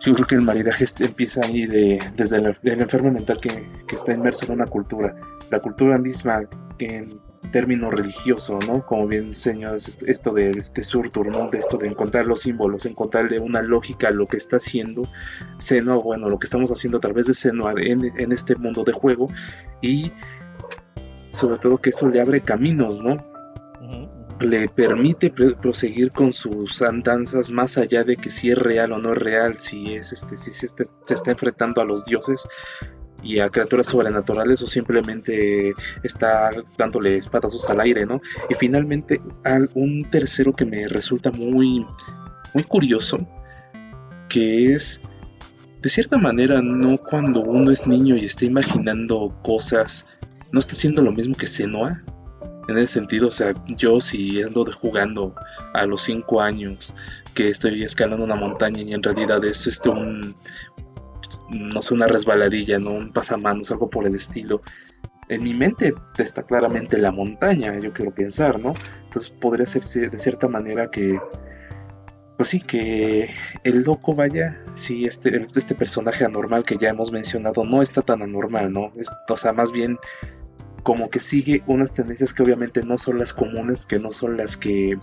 [0.00, 4.12] yo creo que el maridaje empieza ahí de, desde el, enfermo mental que, que, está
[4.12, 5.14] inmerso en una cultura.
[5.50, 6.42] La cultura misma
[6.78, 7.18] en
[7.50, 8.84] término religioso, ¿no?
[8.84, 11.48] Como bien señalas esto de este surtur, ¿no?
[11.50, 15.08] De esto de encontrar los símbolos, encontrarle una lógica a lo que está haciendo
[15.58, 19.28] Senua, bueno, lo que estamos haciendo a través de Senua en, este mundo de juego
[19.80, 20.12] y
[21.32, 23.16] sobre todo que eso le abre caminos, ¿no?
[24.40, 29.12] Le permite proseguir con sus andanzas más allá de que si es real o no
[29.12, 32.46] es real, si es este, si se está enfrentando a los dioses,
[33.24, 38.20] y a criaturas sobrenaturales o simplemente está dándole espatazos al aire, ¿no?
[38.50, 39.20] Y finalmente
[39.74, 41.84] un tercero que me resulta muy,
[42.52, 43.26] muy curioso,
[44.28, 45.00] que es,
[45.80, 50.06] de cierta manera, no cuando uno es niño y está imaginando cosas,
[50.52, 52.02] no está haciendo lo mismo que Senoa.
[52.66, 55.34] En ese sentido, o sea, yo si ando de jugando
[55.74, 56.94] a los 5 años,
[57.34, 60.34] que estoy escalando una montaña y en realidad es este un,
[61.50, 64.60] no sé, una resbaladilla, no un pasamanos, algo por el estilo.
[65.28, 68.74] En mi mente está claramente la montaña, yo quiero pensar, ¿no?
[69.04, 71.18] Entonces podría ser de cierta manera que,
[72.36, 73.30] pues sí, que
[73.62, 78.22] el loco vaya, sí, este, este personaje anormal que ya hemos mencionado no está tan
[78.22, 78.92] anormal, ¿no?
[79.28, 79.98] o sea, más bien
[80.82, 84.58] como que sigue unas tendencias que obviamente no son las comunes, que no son las
[84.58, 84.98] que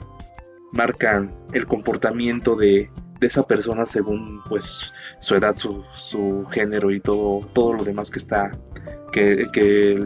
[0.72, 2.92] marcan el comportamiento de,
[3.22, 8.10] de esa persona según pues su edad, su, su género y todo, todo lo demás
[8.10, 8.52] que está
[9.12, 10.00] que, que,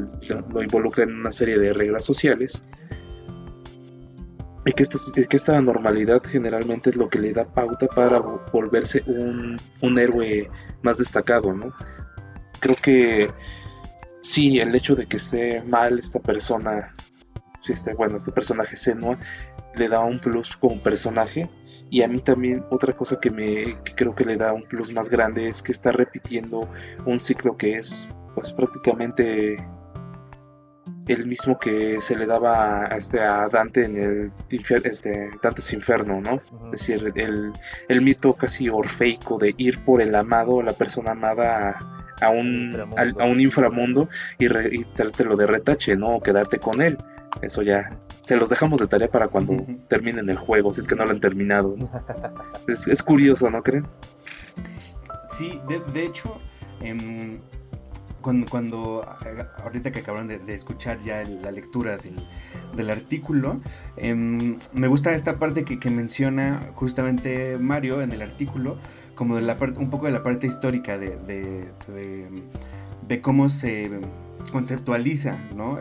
[0.53, 2.61] lo involucra en una serie de reglas sociales.
[4.65, 9.03] Y que esta, que esta normalidad generalmente es lo que le da pauta para volverse
[9.05, 10.49] un, un héroe
[10.81, 11.73] más destacado, ¿no?
[12.59, 13.31] Creo que
[14.23, 16.93] sí, el hecho de que esté mal esta persona,
[17.61, 19.17] si este, bueno, este personaje Senua,
[19.75, 21.47] le da un plus como personaje,
[21.95, 24.91] Y a mí también otra cosa que me que creo que le da un plus
[24.91, 26.69] más grande es que está repitiendo
[27.05, 29.65] un ciclo que es pues prácticamente
[31.07, 34.31] el mismo que se le daba a, este, a Dante en el
[34.83, 36.41] este, Dante's Inferno, ¿no?
[36.65, 37.53] Es decir, el,
[37.87, 41.79] el, mito casi orfeico de ir por el amado, la persona amada
[42.19, 46.17] a, un, a, un inframundo y, re, y de retache, ¿no?
[46.17, 46.97] O quedarte con él.
[47.41, 47.89] Eso ya
[48.21, 49.53] se los dejamos de tarea para cuando
[49.87, 51.75] terminen el juego, si es que no lo han terminado.
[52.67, 53.85] es, es, curioso, ¿no creen?
[55.29, 56.39] Sí, de, de hecho,
[56.81, 57.39] eh,
[58.21, 59.01] cuando, cuando
[59.63, 61.97] ahorita que acabaron de, escuchar ya la lectura
[62.75, 63.61] del, artículo,
[63.97, 68.77] em, me gusta esta parte que, menciona justamente Mario en el artículo,
[69.13, 71.17] como de la parte, un poco de la parte histórica de,
[73.07, 73.91] de cómo se
[74.51, 75.79] conceptualiza ¿no?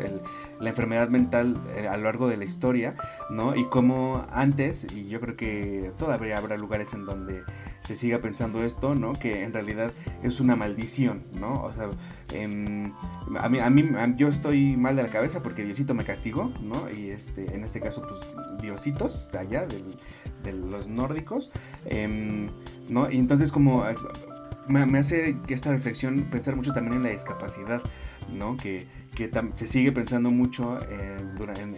[0.60, 2.96] la enfermedad mental eh, a lo largo de la historia,
[3.30, 3.54] ¿no?
[3.54, 7.42] Y cómo antes, y yo creo que todavía habrá lugares en donde
[7.82, 9.12] se siga pensando esto, ¿no?
[9.12, 11.62] Que en realidad es una maldición, ¿no?
[11.62, 11.90] O sea,
[12.32, 12.92] em,
[13.38, 13.84] a, mí, a mí,
[14.16, 16.90] yo estoy mal de la cabeza porque Diosito me castigó, ¿no?
[16.90, 18.20] Y este, en este caso, pues,
[18.60, 21.50] Diositos, de allá, de los nórdicos,
[21.84, 22.48] em,
[22.88, 23.10] ¿no?
[23.10, 23.84] Y entonces como...
[24.66, 27.82] Me, me hace esta reflexión pensar mucho también en la discapacidad,
[28.32, 28.56] ¿no?
[28.56, 31.20] Que, que se sigue pensando mucho eh,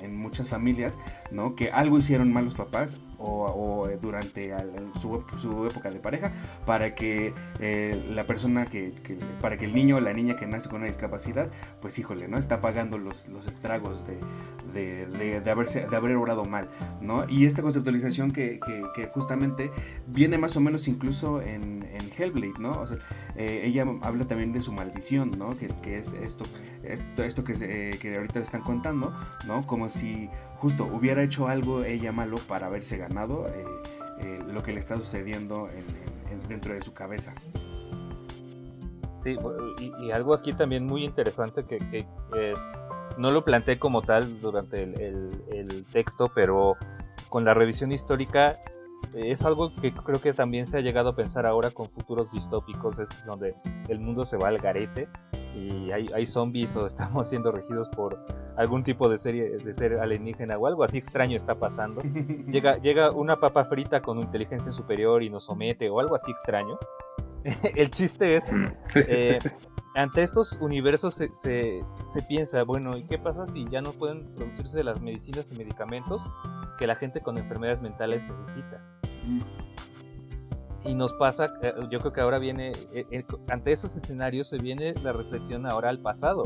[0.02, 0.98] en, muchas familias,
[1.30, 1.54] ¿no?
[1.54, 4.55] Que algo hicieron mal los papás o, eh, durante
[5.00, 6.33] su, época de pareja
[6.64, 8.92] para que eh, la persona que,
[9.40, 11.50] para que el niño o la niña que nace con una discapacidad,
[11.81, 12.38] pues híjole, ¿no?
[12.38, 16.68] Está pagando los, los estragos de, de, haberse, de haber obrado mal,
[17.00, 17.29] ¿no?
[17.29, 18.61] Y esta conceptualización que,
[19.12, 19.70] justamente
[20.07, 22.72] viene más o menos incluso en, en Hellblade, ¿no?
[22.81, 22.98] O sea,
[23.37, 25.50] ella habla también de su maldición, ¿no?
[25.50, 26.44] Que, que es esto,
[26.83, 29.14] esto esto que, eh, que ahorita le están contando,
[29.46, 29.66] ¿no?
[29.66, 33.64] Como si justo hubiera hecho algo ella malo para haberse ganado eh,
[34.21, 35.69] eh, lo que le está sucediendo
[36.49, 37.35] dentro de su cabeza.
[39.23, 39.37] Sí,
[39.81, 42.07] y, algo aquí también muy interesante que,
[43.19, 46.77] no lo planteé como tal durante el, texto, pero
[47.29, 48.59] con la revisión histórica
[49.14, 52.99] es algo que creo que también se ha llegado a pensar ahora con futuros distópicos,
[52.99, 53.55] es donde
[53.88, 55.09] el mundo se va al garete
[55.57, 58.19] y hay, zombies o estamos siendo regidos por
[58.57, 62.01] algún tipo de serie de ser alienígena o algo así extraño está pasando.
[62.49, 66.79] Llega, llega una papa frita con inteligencia superior y nos somete o algo así extraño.
[67.75, 68.45] El chiste es,
[68.95, 69.38] eh,
[69.95, 74.35] ante estos universos se, se, se, piensa, bueno, ¿y qué pasa si ya no pueden
[74.35, 76.29] producirse las medicinas y medicamentos
[76.79, 78.83] que la gente con enfermedades mentales necesita?
[80.87, 84.59] Y nos pasa, eh, yo creo que ahora viene, eh, eh, ante esos escenarios se
[84.59, 86.44] viene la reflexión ahora al pasado.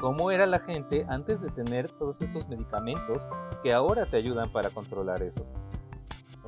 [0.00, 3.28] ¿Cómo era la gente antes de tener todos estos medicamentos
[3.62, 5.46] que ahora te ayudan para controlar eso?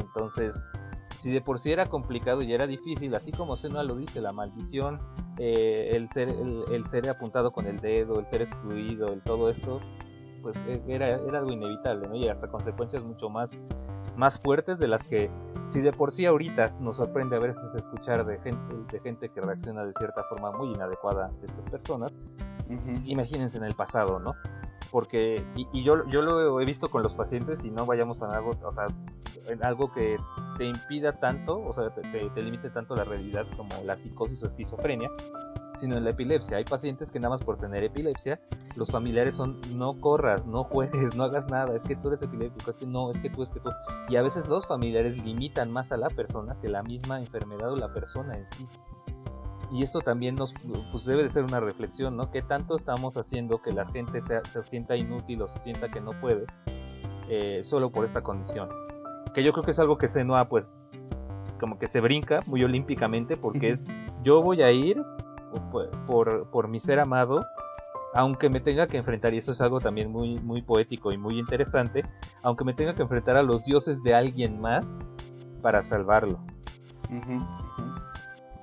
[0.01, 0.69] Entonces,
[1.17, 4.33] si de por sí era complicado y era difícil, así como Senua lo dice, la
[4.33, 5.01] maldición,
[5.39, 9.79] el, ser, el, ser apuntado con el dedo, el ser excluido, el todo esto,
[10.43, 10.57] pues
[10.89, 12.17] era, era algo inevitable, ¿no?
[12.17, 13.61] Y hasta consecuencias mucho más
[14.19, 15.31] más fuertes de las que
[15.65, 19.41] si de por sí ahorita nos sorprende a veces escuchar de gente, de gente que
[19.41, 22.13] reacciona de cierta forma muy inadecuada de estas personas,
[23.05, 24.35] imagínense en el pasado, ¿no?
[24.91, 28.53] Porque, y, yo, yo lo he visto con los pacientes y no vayamos a algo,
[28.65, 28.89] o sea,
[29.47, 30.17] en algo que
[30.57, 34.47] te impida tanto, o sea, te, te limite tanto la realidad como la psicosis o
[34.47, 35.11] esquizofrenia,
[35.79, 36.57] sino en la epilepsia.
[36.57, 38.41] Hay pacientes que nada más por tener epilepsia,
[38.77, 42.71] los familiares son no corras, no juegues, no hagas nada, es que tú eres epiléptico,
[42.71, 43.71] es que no, es que tú, es que tú.
[44.09, 47.77] Y a veces los familiares limitan más a la persona que la misma enfermedad o
[47.77, 48.69] la persona en sí.
[49.71, 50.55] Y esto también nos
[50.93, 52.31] pues debe de ser una reflexión, ¿no?
[52.31, 56.01] ¿Qué tanto estamos haciendo que la gente se, se sienta inútil o se sienta que
[56.01, 56.47] no puede
[57.29, 58.69] eh, solo por esta condición?
[59.35, 60.73] Que yo creo que es algo que Senua pues
[61.61, 63.85] como que se brinca muy olímpicamente porque es
[64.23, 65.03] yo voy a ir
[66.07, 67.45] por, por, mi ser amado,
[68.15, 71.39] aunque me tenga que enfrentar, y eso es algo también muy, muy poético y muy
[71.39, 72.03] interesante,
[72.43, 74.99] aunque me tenga que enfrentar a los dioses de alguien más
[75.63, 76.39] para salvarlo.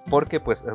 [0.09, 0.71] Porque, pues, eh,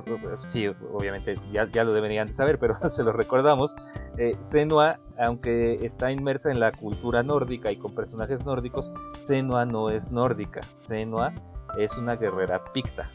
[0.49, 3.77] sí, obviamente ya, ya, lo deberían de saber, pero se lo recordamos.
[4.19, 9.89] Eh, Senua, aunque está inmersa en la cultura nórdica y con personajes nórdicos, Senua no
[9.89, 10.61] es nórdica.
[10.79, 11.33] Senua
[11.79, 13.11] es una guerrera picta.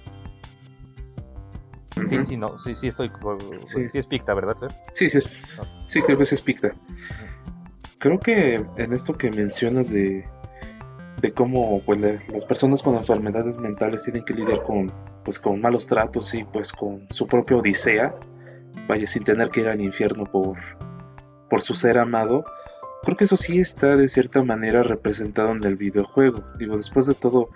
[2.10, 3.10] Sí, sí, no, sí, sí estoy,
[3.90, 4.56] sí, es Picta, ¿verdad?
[4.94, 5.30] Sí, sí, es,
[5.88, 6.74] sí, creo que sí es Picta.
[8.00, 10.28] Creo que en esto que mencionas de,
[11.22, 12.00] de cómo pues,
[12.32, 14.92] las personas con enfermedades mentales tienen que lidiar con,
[15.24, 18.14] pues, con malos tratos y pues con su propia odisea,
[18.88, 20.58] vaya, sin tener que ir al infierno por,
[21.50, 22.46] por su ser amado,
[23.04, 26.44] creo que eso sí está de cierta manera representado en el videojuego.
[26.60, 27.50] Digo, después de todo,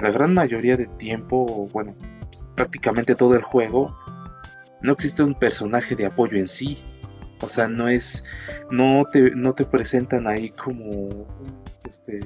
[0.00, 1.94] la gran mayoría de tiempo, bueno,
[2.54, 3.96] prácticamente todo el juego,
[4.82, 6.82] no existe un personaje de apoyo en sí.
[7.40, 8.24] O sea, no es.
[8.70, 11.26] No te, no te presentan ahí como.
[11.84, 12.20] Este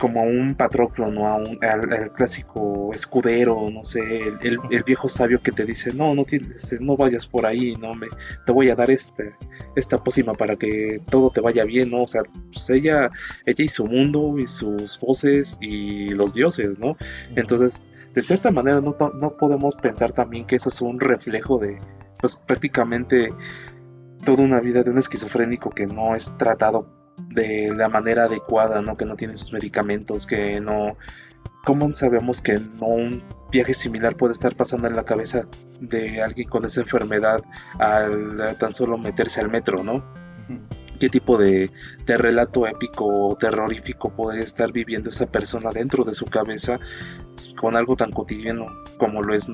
[0.00, 1.28] como a un Patroclo, ¿no?
[1.28, 4.00] A un, al, clásico escudero, no sé,
[4.42, 7.92] el, viejo sabio que te dice, no, no tienes, este, no vayas por ahí, no
[7.94, 8.08] me,
[8.46, 9.34] te voy a dar este,
[9.76, 12.02] esta pócima para que todo te vaya bien, ¿no?
[12.02, 13.10] O sea, pues ella,
[13.44, 16.96] ella y su mundo y sus voces y los dioses, ¿no?
[17.36, 21.78] Entonces, de cierta manera no, no podemos pensar también que eso es un reflejo de,
[22.20, 23.32] pues prácticamente
[24.24, 26.86] toda una vida de un esquizofrénico que no es tratado
[27.28, 28.96] de la manera adecuada, ¿no?
[28.96, 30.96] Que no tiene sus medicamentos, que no...
[31.64, 35.42] ¿Cómo sabemos que no un viaje similar puede estar pasando en la cabeza
[35.78, 37.42] de alguien con esa enfermedad
[37.78, 40.02] al tan solo meterse al metro, ¿no?
[41.00, 41.70] ¿Qué tipo de,
[42.04, 46.78] de relato épico o terrorífico puede estar viviendo esa persona dentro de su cabeza
[47.58, 48.66] con algo tan cotidiano
[48.98, 49.50] como lo es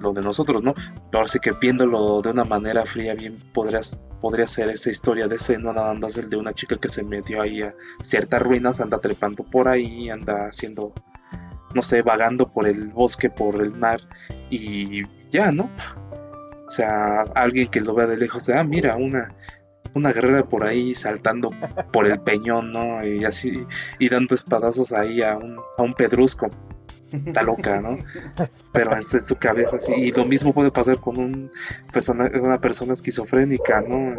[0.00, 0.74] lo de nosotros, ¿no?
[1.12, 5.36] Ahora sí que viéndolo de una manera fría, bien podrías, podría ser esa historia de
[5.36, 8.80] ese, no nada más el de una chica que se metió ahí a ciertas ruinas,
[8.80, 10.92] anda trepando por ahí, anda haciendo,
[11.74, 14.00] no sé, vagando por el bosque, por el mar
[14.50, 15.70] y ya, ¿no?
[16.66, 19.28] O sea, alguien que lo vea de lejos, ah, mira, una,
[19.98, 21.50] una guerrera por ahí saltando
[21.92, 23.04] por el peñón, ¿no?
[23.04, 23.66] Y así,
[23.98, 26.50] y dando espadazos ahí a un, a un pedrusco
[27.12, 27.98] está loca, ¿no?
[28.72, 29.92] Pero en su cabeza así.
[29.92, 31.50] Y lo mismo puede pasar con
[31.92, 34.10] persona, una persona esquizofrénica, ¿no?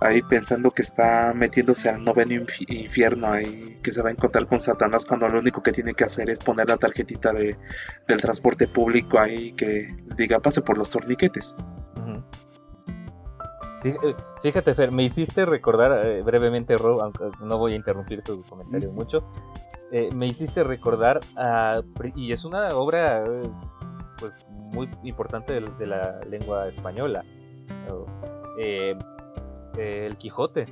[0.00, 4.60] Ahí pensando que está metiéndose al noveno infierno, ahí que se va a encontrar con
[4.60, 7.56] Satanás cuando lo único que tiene que hacer es poner la tarjetita de,
[8.06, 11.56] del transporte público ahí que diga pase por los torniquetes.
[13.84, 18.42] Eh, fíjate, Fer, me hiciste recordar eh, brevemente, Ro, aunque no voy a interrumpir tu
[18.42, 19.22] comentario mucho,
[19.92, 21.20] eh, me hiciste recordar,
[22.14, 23.24] y es una obra
[24.18, 27.24] pues muy importante de, la lengua española,
[28.58, 30.66] El Quijote.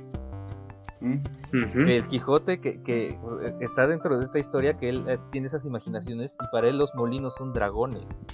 [0.99, 1.87] Mm.
[1.87, 3.17] El Quijote que, que,
[3.61, 7.35] está dentro de esta historia que él tiene esas imaginaciones y para él los molinos
[7.35, 8.25] son dragones.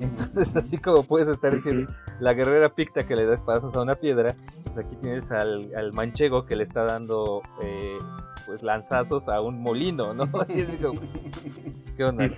[0.00, 3.94] Entonces, así como puedes estar diciendo, la guerrera picta que le da espadazos a una
[3.94, 7.98] piedra, pues aquí tienes al, manchego que le está dando eh,
[8.46, 10.28] pues lanzazos a un molino, ¿no?
[11.96, 12.28] ¿qué onda?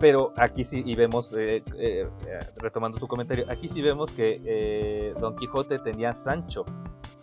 [0.00, 2.08] Pero aquí sí, y vemos, eh, eh,
[2.62, 6.64] retomando tu comentario, aquí sí vemos que Don Quijote tenía Sancho.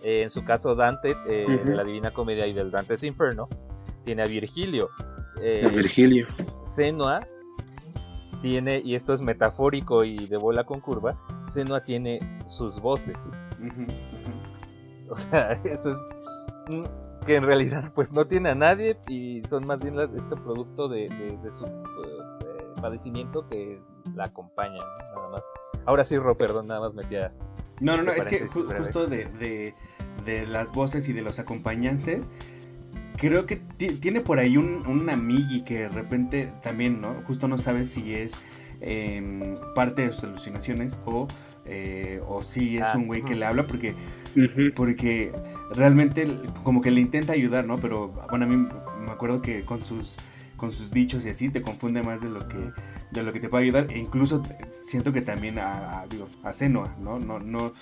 [0.04, 3.48] en su caso, Dante, de la Divina Comedia y del Dante's Inferno,
[4.04, 4.90] tiene a Virgilio.
[5.74, 6.28] Virgilio.
[6.66, 7.22] Senua
[8.42, 11.18] tiene, y esto es metafórico y de bola con curva,
[11.52, 13.18] Senua tiene sus voces.
[15.10, 15.98] O sea, eso es
[17.26, 21.10] que en realidad pues no tiene a nadie y son más bien este producto de,
[21.52, 21.70] su eh,
[22.82, 23.82] padecimiento que
[24.16, 24.80] la acompaña,
[25.16, 25.44] nada más.
[25.86, 27.32] Ahora sí, Ro, perdón, nada más metía...
[27.82, 29.74] No, no, no, es que justo de,
[30.26, 32.30] de las voces y de los acompañantes,
[33.18, 37.16] creo que tiene por ahí un, un amigui que de repente también, ¿no?
[37.28, 38.34] Justo no sabe si es
[38.82, 41.28] em, parte de sus alucinaciones o,
[41.66, 43.96] eh, o si es ah, un güey que le habla porque,
[44.76, 45.32] porque
[45.76, 46.28] realmente
[46.64, 47.80] como que le intenta ayudar, ¿no?
[47.80, 48.56] Pero bueno, a mí
[49.06, 50.18] me acuerdo que con sus
[50.58, 52.72] con sus dichos y así te confunde más de lo que
[53.12, 53.88] de lo que te puede ayudar.
[53.92, 54.42] E incluso
[54.86, 57.74] siento que también a, a digo a Senua no no no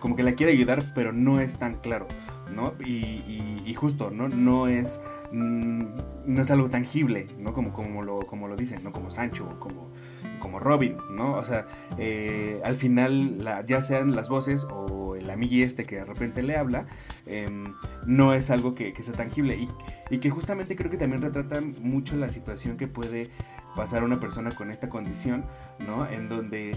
[0.00, 2.06] como que la quiere ayudar pero no es tan claro
[2.54, 5.00] no y, y, justo no no es
[5.32, 5.82] mm,
[6.26, 9.90] no es algo tangible no como como lo como lo dicen no como Sancho como
[10.38, 11.34] como Robin, ¿no?
[11.34, 11.66] O sea,
[11.98, 16.56] eh, al final, ya sean las voces o el amigui este que de repente le
[16.56, 16.86] habla,
[17.26, 17.64] em,
[18.06, 19.56] no es algo que, sea tangible.
[19.56, 19.68] Y,
[20.10, 23.30] y, que justamente creo que también retrata mucho la situación que puede
[23.76, 25.44] pasar una persona con esta condición,
[25.78, 26.06] ¿no?
[26.08, 26.76] En donde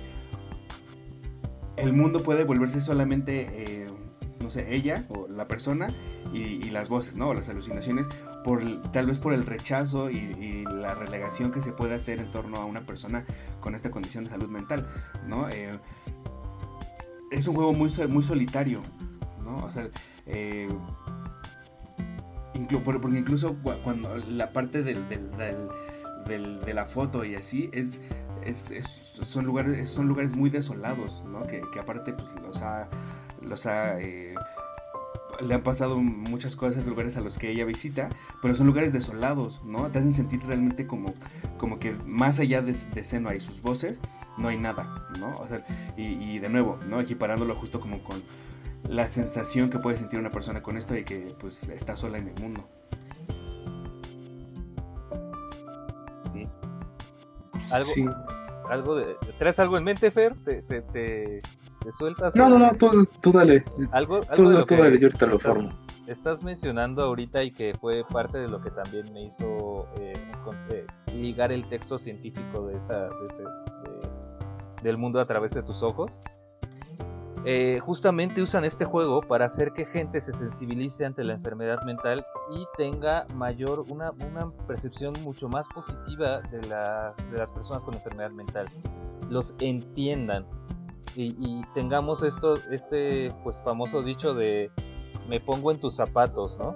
[1.78, 3.88] el mundo puede volverse solamente, eh,
[4.40, 5.94] no sé, ella o la persona
[6.34, 7.30] y, las voces, ¿no?
[7.30, 8.08] O las alucinaciones,
[8.44, 12.58] por, tal vez por el rechazo y, la relegación que se puede hacer en torno
[12.58, 13.24] a una persona
[13.60, 14.88] con esta condición de salud mental,
[15.28, 15.48] ¿no?
[15.50, 15.78] Eh,
[17.32, 18.82] es un juego muy, muy solitario,
[19.44, 19.58] ¿no?
[19.66, 19.88] O sea,
[20.26, 20.70] eh,
[22.84, 28.02] porque incluso cuando la parte del, de la foto y así es,
[29.26, 31.44] son, lugares, son lugares muy desolados, ¿no?
[31.44, 32.90] Que, aparte pues, los ha,
[33.42, 34.36] los ha eh,
[35.42, 38.10] le han pasado muchas cosas en lugares a los que ella visita,
[38.42, 39.90] pero son lugares desolados, ¿no?
[39.92, 41.14] Te hacen sentir realmente como,
[41.58, 44.00] como que más allá de, de Senua y sus voces,
[44.38, 45.38] no hay nada, ¿no?
[45.40, 45.66] O sea,
[45.98, 47.00] y, de nuevo, ¿no?
[47.00, 48.22] Equiparándolo justo como con
[48.90, 52.28] la sensación que puede sentir una persona con esto de que pues está sola en
[52.30, 52.68] el mundo.
[57.72, 58.06] algo, Sí.
[58.70, 60.36] algo de, ¿Traes algo en mente, Fer?
[60.44, 61.40] ¿Te, te, te,
[61.84, 62.36] te sueltas?
[62.36, 62.90] No, no, no, tú,
[63.22, 63.64] tú dale.
[63.92, 65.70] Algo, algo Tú, de lo tú que dale, yo ahorita lo estás- formo.
[66.08, 70.14] Estás mencionando ahorita y que fue parte de lo que también me hizo eh,
[70.44, 75.52] con- eh, ligar el texto científico de esa, de ese, de- del mundo a través
[75.54, 76.22] de tus ojos.
[77.44, 82.24] Eh, justamente usan este juego para hacer que gente se sensibilice ante la enfermedad mental
[82.56, 87.96] y tenga mayor una, una percepción mucho más positiva de, la, de las personas con
[87.96, 88.66] enfermedad mental
[89.30, 90.46] los entiendan
[91.16, 94.72] y, y tengamos esto este pues famoso dicho de
[95.28, 96.76] me pongo en tus zapatos no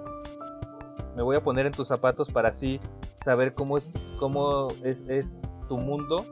[1.14, 2.80] me voy a poner en tus zapatos para así
[3.16, 6.26] saber cómo es cómo es, es tu mundo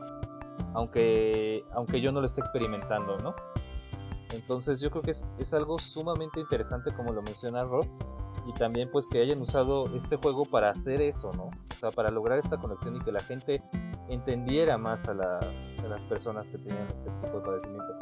[0.75, 3.35] aunque aunque yo no lo esté experimentando no
[4.33, 7.87] entonces yo creo que es, es algo sumamente interesante como lo menciona Rob
[8.47, 11.45] y también pues que hayan usado este juego para hacer eso, ¿no?
[11.45, 13.63] O sea, para lograr esta conexión y que la gente
[14.09, 15.45] entendiera más a las,
[15.83, 17.95] a las personas que tenían este tipo de padecimiento.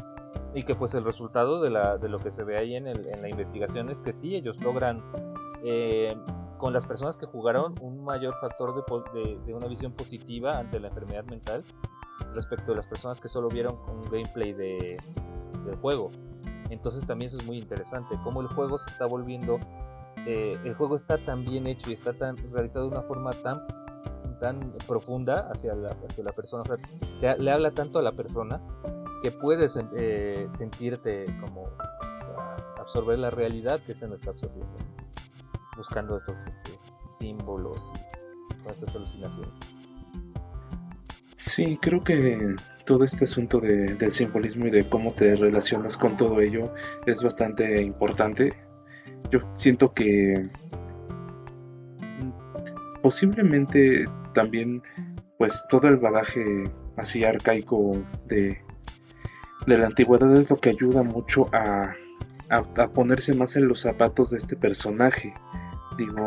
[0.54, 3.06] Y que pues el resultado de, la, de lo que se ve ahí en, el-
[3.06, 5.02] en la investigación es que sí, ellos logran
[5.64, 6.14] eh,
[6.58, 8.82] con las personas que jugaron un mayor factor de,
[9.20, 11.64] de- de una visión positiva ante la enfermedad mental
[12.34, 14.96] respecto a las personas que solo vieron un gameplay de,
[15.64, 16.10] del juego.
[16.70, 19.58] Entonces también eso es muy interesante, cómo el juego se está volviendo,
[20.26, 23.62] eh, el juego está tan bien hecho y está tan realizado de una forma tan
[24.42, 26.64] tan profunda hacia la, hacia la persona,
[27.20, 28.60] le habla tanto a la persona
[29.22, 31.68] que puedes eh, sentirte como
[32.80, 34.76] absorber la realidad que se nos está absorbiendo,
[35.76, 36.72] buscando estos este,
[37.16, 37.92] símbolos
[38.50, 39.48] y todas esas alucinaciones.
[41.36, 46.16] Sí, creo que todo este asunto de- del simbolismo y de cómo te relacionas con
[46.16, 46.74] todo ello
[47.06, 48.52] es bastante importante.
[49.30, 50.50] Yo siento que
[52.00, 54.82] mm, posiblemente también
[55.38, 58.58] pues todo el badaje así arcaico de,
[59.66, 61.94] de la antigüedad es lo que ayuda mucho a,
[62.50, 65.34] a, ponerse más en los zapatos de este personaje.
[65.96, 66.26] Digo,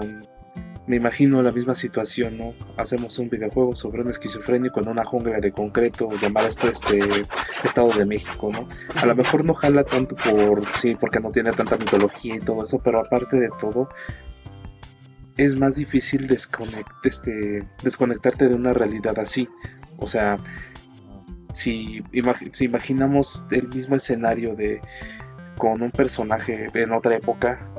[0.88, 2.54] me imagino la misma situación, ¿no?
[2.78, 7.00] Hacemos un videojuego sobre un esquizofrénico en una jungla de concreto llamada este, este
[7.64, 8.68] Estado de México, ¿no?
[9.02, 12.64] A lo mejor no jala tanto por, sí, porque no tiene tanta mitología y todo
[12.64, 13.90] eso, pero aparte de todo,
[15.38, 19.50] es más difícil desconect, este, desconectarte de una realidad así.
[19.98, 20.40] O sea,
[21.54, 22.04] si,
[22.52, 24.82] si imaginamos el mismo escenario de
[25.58, 27.72] con un personaje en otra época,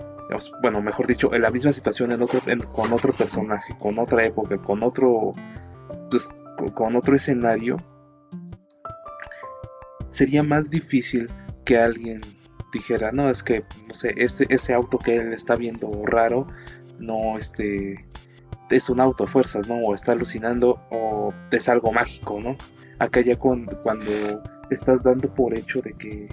[0.63, 2.41] bueno, mejor dicho, en la misma situación en otro,
[2.73, 5.35] con otro personaje, con otra época, con otro,
[6.11, 7.77] pues, con, con otro escenario,
[10.09, 11.31] sería más difícil
[11.65, 12.21] que alguien
[12.73, 16.47] dijera, no, es que, no sé, este, ese auto que él está viendo raro,
[16.99, 18.07] no, este,
[18.71, 19.77] es un auto fuerzas, ¿no?
[19.77, 22.57] O está alucinando, o es algo mágico, ¿no?
[22.99, 26.29] Acá ya cuando estás dando por hecho de que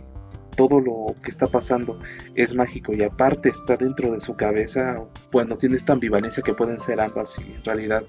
[0.55, 1.99] todo lo que está pasando
[2.36, 6.80] es mágico y aparte está dentro de su cabeza, bueno, tiene esta ambivalencia que pueden
[6.80, 8.03] ser ambas y en realidad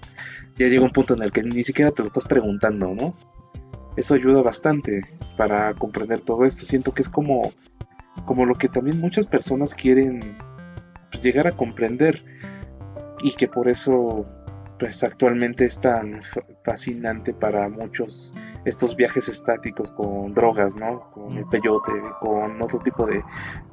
[0.57, 3.17] ya llega un punto en el que ni siquiera te lo estás preguntando, ¿no?
[3.97, 5.03] Eso ayuda bastante
[5.37, 6.67] para comprender todo esto.
[6.67, 7.53] Siento que es como,
[8.25, 10.35] como lo que también muchas personas quieren
[11.23, 12.25] llegar a comprender
[13.25, 14.27] y que por eso
[14.79, 21.11] pues actualmente es tan fa- fascinante para muchos estos viajes estáticos con drogas, ¿no?
[21.11, 23.22] Con el peyote, con otro tipo de,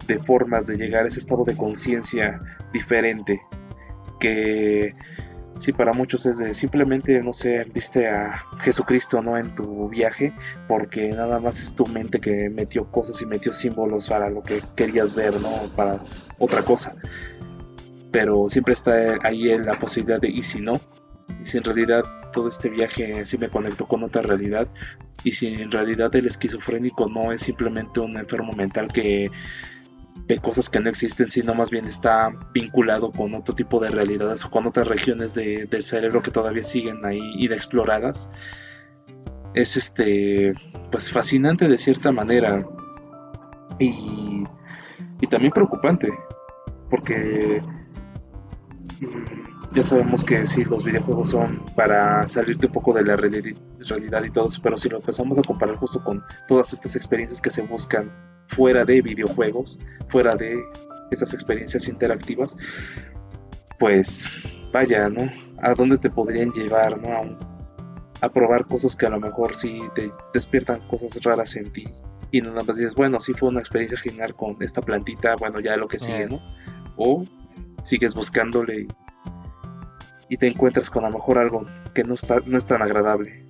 [0.07, 2.39] de formas de llegar a ese estado de conciencia
[2.71, 3.41] diferente.
[4.19, 4.93] Que
[5.57, 9.37] sí, para muchos es de simplemente, no sé, viste a Jesucristo, ¿no?
[9.37, 10.33] En tu viaje,
[10.67, 14.61] porque nada más es tu mente que metió cosas y metió símbolos para lo que
[14.75, 15.49] querías ver, ¿no?
[15.75, 15.99] Para
[16.37, 16.93] otra cosa.
[18.11, 20.73] Pero siempre está ahí la posibilidad de, ¿y si no?
[21.41, 22.03] Y si en realidad
[22.33, 24.67] todo este viaje sí me conectó con otra realidad,
[25.23, 29.31] y si en realidad el esquizofrénico no es simplemente un enfermo mental que
[30.27, 34.43] ve cosas que no existen, sino más bien está vinculado con otro tipo de realidades
[34.45, 38.29] o con otras regiones de- del cerebro que todavía siguen ahí inexploradas,
[39.53, 40.53] es este,
[40.91, 42.65] pues fascinante de cierta manera
[43.79, 44.43] y,
[45.21, 46.09] y también preocupante,
[46.89, 47.61] porque
[49.71, 54.23] ya sabemos que sí, los videojuegos son para salirte un poco de la reali- realidad
[54.23, 57.49] y todo eso, pero si lo empezamos a comparar justo con todas estas experiencias que
[57.51, 58.11] se buscan
[58.47, 59.79] fuera de videojuegos,
[60.09, 60.59] fuera de
[61.09, 62.57] esas experiencias interactivas,
[63.79, 64.27] pues
[64.71, 65.29] vaya, ¿no?
[65.61, 67.13] ¿A dónde te podrían llevar, ¿no?
[67.13, 67.37] A, un-
[68.21, 71.87] a probar cosas que a lo mejor sí te despiertan cosas raras en ti.
[72.29, 75.75] Y nada más dices, bueno, sí fue una experiencia genial con esta plantita, bueno, ya
[75.75, 76.27] lo que sigue.
[76.27, 76.39] ¿no?
[76.97, 77.25] O
[77.83, 78.87] sigues buscándole
[80.29, 81.63] y, te encuentras con a lo mejor algo
[81.93, 83.45] que no, está, no es tan agradable.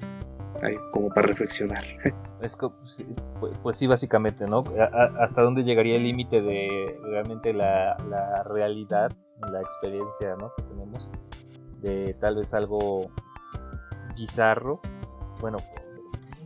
[0.63, 1.83] ahí como para reflexionar.
[2.41, 4.63] Es pues, sí, básicamente, ¿no?
[5.19, 9.11] ¿Hasta dónde llegaría el límite de realmente la, la realidad,
[9.51, 10.51] la experiencia, ¿no?
[10.57, 11.11] Que tenemos
[11.83, 13.11] de tal vez algo
[14.15, 14.81] bizarro,
[15.39, 15.57] bueno,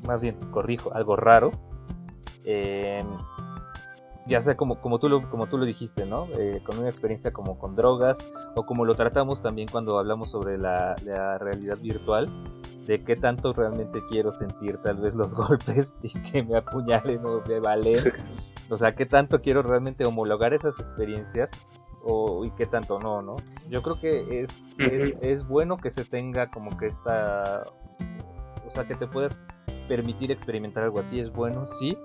[0.05, 1.51] más bien, corrijo, algo raro.
[2.43, 3.03] Eh,
[4.27, 6.27] ya sea como, como, tú lo, como tú lo dijiste, ¿no?
[6.37, 8.17] Eh, con una experiencia como con drogas,
[8.55, 10.95] o como lo tratamos también cuando hablamos sobre la,
[11.39, 12.29] realidad virtual,
[12.87, 17.41] de qué tanto realmente quiero sentir tal vez los golpes y que me apuñalen o
[17.47, 17.95] me valen.
[18.69, 21.51] O sea, qué tanto quiero realmente homologar esas experiencias
[22.03, 23.35] o, y qué tanto no, ¿no?
[23.69, 27.63] Yo creo que es, es, es bueno que se tenga como que esta...
[28.67, 29.39] O sea, que te puedas
[29.87, 31.95] permitir experimentar algo así, es bueno, sí,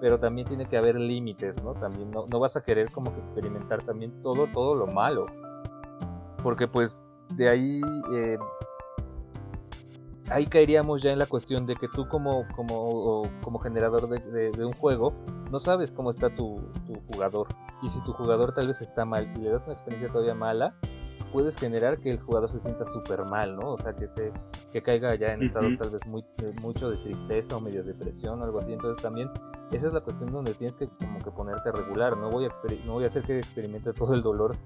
[0.00, 1.74] pero también tiene que haber límites, ¿no?
[1.74, 5.24] También no, no vas a querer como que experimentar también todo, todo lo malo.
[6.42, 7.02] Porque pues
[7.36, 7.80] de ahí
[8.14, 8.38] eh,
[10.30, 14.64] ahí caeríamos ya en la cuestión de que tú como, como, como generador de, de,
[14.64, 15.12] un juego
[15.50, 17.48] no sabes cómo está tu, tu, jugador.
[17.82, 20.74] Y si tu jugador tal vez está mal y le das una experiencia todavía mala,
[21.32, 23.72] puedes generar que el jugador se sienta súper mal, ¿no?
[23.72, 24.32] O sea, que, te,
[24.72, 26.24] que caiga ya en estados tal vez muy,
[26.62, 28.72] mucho de tristeza o medio depresión o algo así.
[28.72, 29.30] Entonces también
[29.72, 32.16] esa es la cuestión donde tienes que como que ponerte regular.
[32.16, 32.48] No voy a,
[32.84, 34.56] no voy a hacer que experimente todo el dolor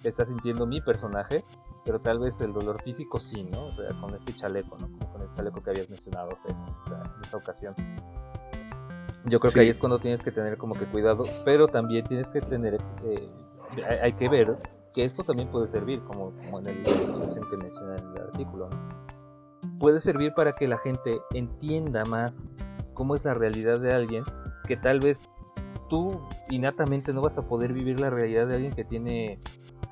[0.00, 1.44] que está sintiendo mi personaje,
[1.84, 3.66] pero tal vez el dolor físico sí, ¿no?
[3.66, 4.86] O sea, con este chaleco, ¿no?
[4.86, 6.56] Como con el chaleco que habías mencionado en
[7.22, 7.74] esa, ocasión.
[9.24, 12.28] Yo creo que ahí es cuando tienes que tener como que cuidado, pero también tienes
[12.28, 13.30] que tener, eh,
[14.02, 14.56] hay que ver
[14.92, 18.22] que esto también puede servir, como, como en el, la exposición que menciona en el
[18.22, 18.68] artículo,
[19.78, 22.50] puede servir para que la gente entienda más
[22.94, 24.24] cómo es la realidad de alguien
[24.66, 25.28] que tal vez
[25.88, 29.38] tú innatamente no vas a poder vivir la realidad de alguien que tiene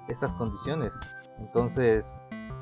[0.08, 0.98] estas condiciones.
[1.38, 2.18] Entonces,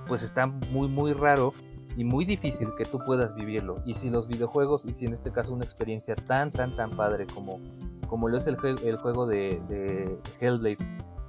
[0.06, 1.52] pues está muy muy raro
[1.96, 3.82] y muy difícil que tú puedas vivirlo.
[3.84, 7.26] Y si los videojuegos, y si en este caso una experiencia tan tan tan padre
[7.26, 7.60] como,
[8.08, 10.78] como lo es el, juego de, de Hellblade,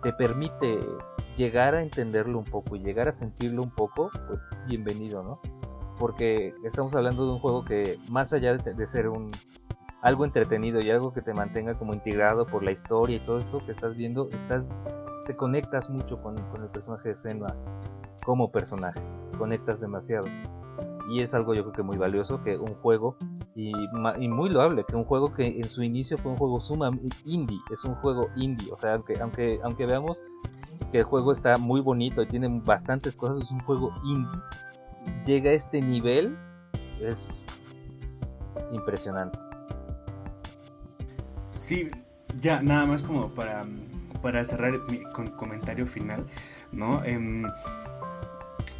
[0.03, 0.79] te permite
[1.35, 5.39] llegar a entenderlo un poco y llegar a sentirlo un poco, pues bienvenido, ¿no?
[5.97, 9.29] Porque estamos hablando de un juego que más allá de, ser un
[10.01, 13.57] algo entretenido y algo que te mantenga como integrado por la historia y todo esto
[13.59, 14.69] que estás viendo, estás
[15.25, 17.55] te conectas mucho con, con el personaje de Senua
[18.23, 18.99] como personaje,
[19.37, 20.25] conectas demasiado.
[21.09, 23.17] Y es algo yo creo que muy valioso que un juego
[23.55, 23.73] y,
[24.27, 27.83] muy loable, que un juego que en su inicio fue un juego sumamente indie, es
[27.83, 30.23] un juego indie, o sea, aunque, aunque, aunque veamos
[30.91, 34.39] que el juego está muy bonito y tiene bastantes cosas, es un juego indie,
[35.25, 36.37] llega a este nivel,
[37.01, 37.43] es
[38.71, 39.48] impresionante.
[41.59, 41.87] Sí,
[42.39, 43.65] ya nada más como para,
[44.21, 46.25] para cerrar mi con comentario final,
[46.71, 47.03] ¿no?
[47.03, 47.45] Em,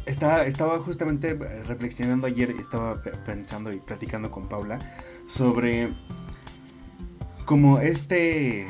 [0.06, 4.78] estaba, estaba justamente reflexionando ayer, estaba pensando y platicando con Paula
[5.26, 5.94] sobre
[7.44, 8.66] como este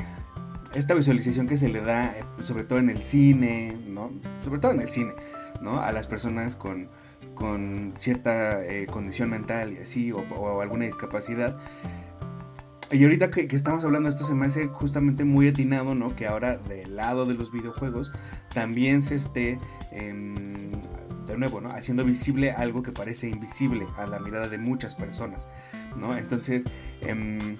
[0.74, 4.10] esta visualización que se le da, eh, sobre todo en el cine, ¿no?
[4.42, 5.12] Sobre todo en el cine,
[5.60, 5.80] ¿no?
[5.80, 6.88] A las personas con,
[7.34, 11.56] con cierta eh, condición mental y así, o, alguna discapacidad.
[12.92, 16.16] Y ahorita que, estamos hablando de esto se me hace justamente muy atinado, ¿no?
[16.16, 18.12] Que ahora del lado de los videojuegos
[18.52, 19.60] también se esté
[19.92, 20.72] em,
[21.26, 21.70] de nuevo, ¿no?
[21.70, 25.48] Haciendo visible algo que parece invisible a la mirada de muchas personas,
[25.96, 26.18] ¿no?
[26.18, 26.64] Entonces,
[27.02, 27.58] em,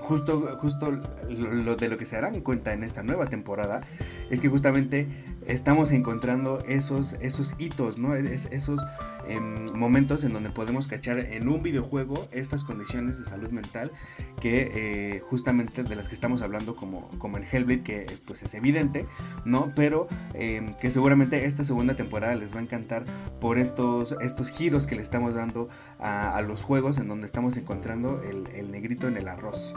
[0.00, 3.82] justo, justo lo, de lo que se darán cuenta en esta nueva temporada
[4.30, 5.08] es que justamente
[5.46, 8.14] estamos encontrando esos, esos hitos, ¿no?
[8.14, 8.84] esos
[9.28, 13.92] em, momentos en donde podemos cachar en un videojuego estas condiciones de salud mental
[14.40, 18.54] que eh, justamente de las que estamos hablando como, como en Hellblade, que pues es
[18.54, 19.06] evidente,
[19.44, 19.72] ¿no?
[19.74, 23.04] Pero em, que seguramente esta segunda temporada les va a encantar
[23.40, 25.68] por estos, estos giros que le estamos dando
[25.98, 29.74] a, los juegos en donde estamos encontrando el, el negrito en el arroz.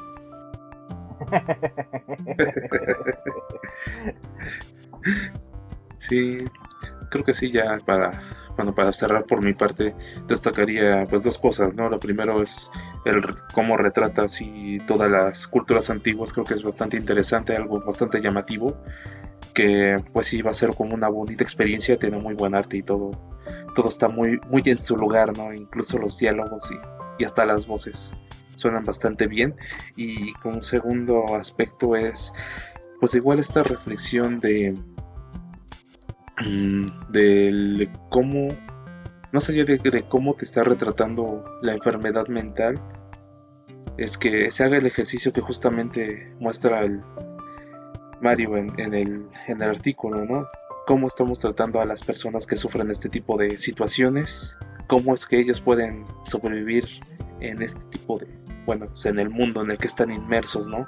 [6.08, 6.46] Sí,
[7.10, 8.22] creo que sí, ya para,
[8.56, 9.96] bueno, para cerrar por mi parte,
[10.28, 11.90] destacaría pues dos cosas, ¿no?
[11.90, 12.70] Lo primero es
[13.06, 18.22] el cómo retrata así todas las culturas antiguas, creo que es bastante interesante, algo bastante
[18.22, 18.78] llamativo,
[19.54, 22.84] que pues sí va a ser como una bonita experiencia, tiene muy buen arte y
[22.84, 23.12] todo,
[23.74, 25.54] todo está muy, muy en su lugar, ¿no?
[25.54, 28.16] Incluso los diálogos y, y hasta las voces
[28.56, 29.56] suenan bastante bien.
[29.96, 32.34] Y como segundo aspecto es,
[33.00, 34.76] pues igual esta reflexión de,
[37.10, 38.48] de cómo,
[39.32, 42.82] más allá de, de cómo te está retratando la enfermedad mental,
[43.98, 47.02] es que se haga el ejercicio que justamente muestra el
[48.22, 50.48] Mario en, en, el, en el artículo, ¿no?
[50.86, 54.56] Cómo estamos tratando a las personas que sufren este tipo de situaciones,
[54.88, 56.86] cómo es que ellos pueden sobrevivir
[57.40, 58.28] en este tipo de,
[58.66, 60.88] bueno, pues, en el mundo en el que están inmersos, ¿no?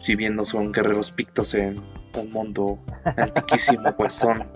[0.00, 1.80] Si bien no son guerreros pictos en
[2.18, 2.78] un mundo
[3.16, 4.48] antiquísimo, pues son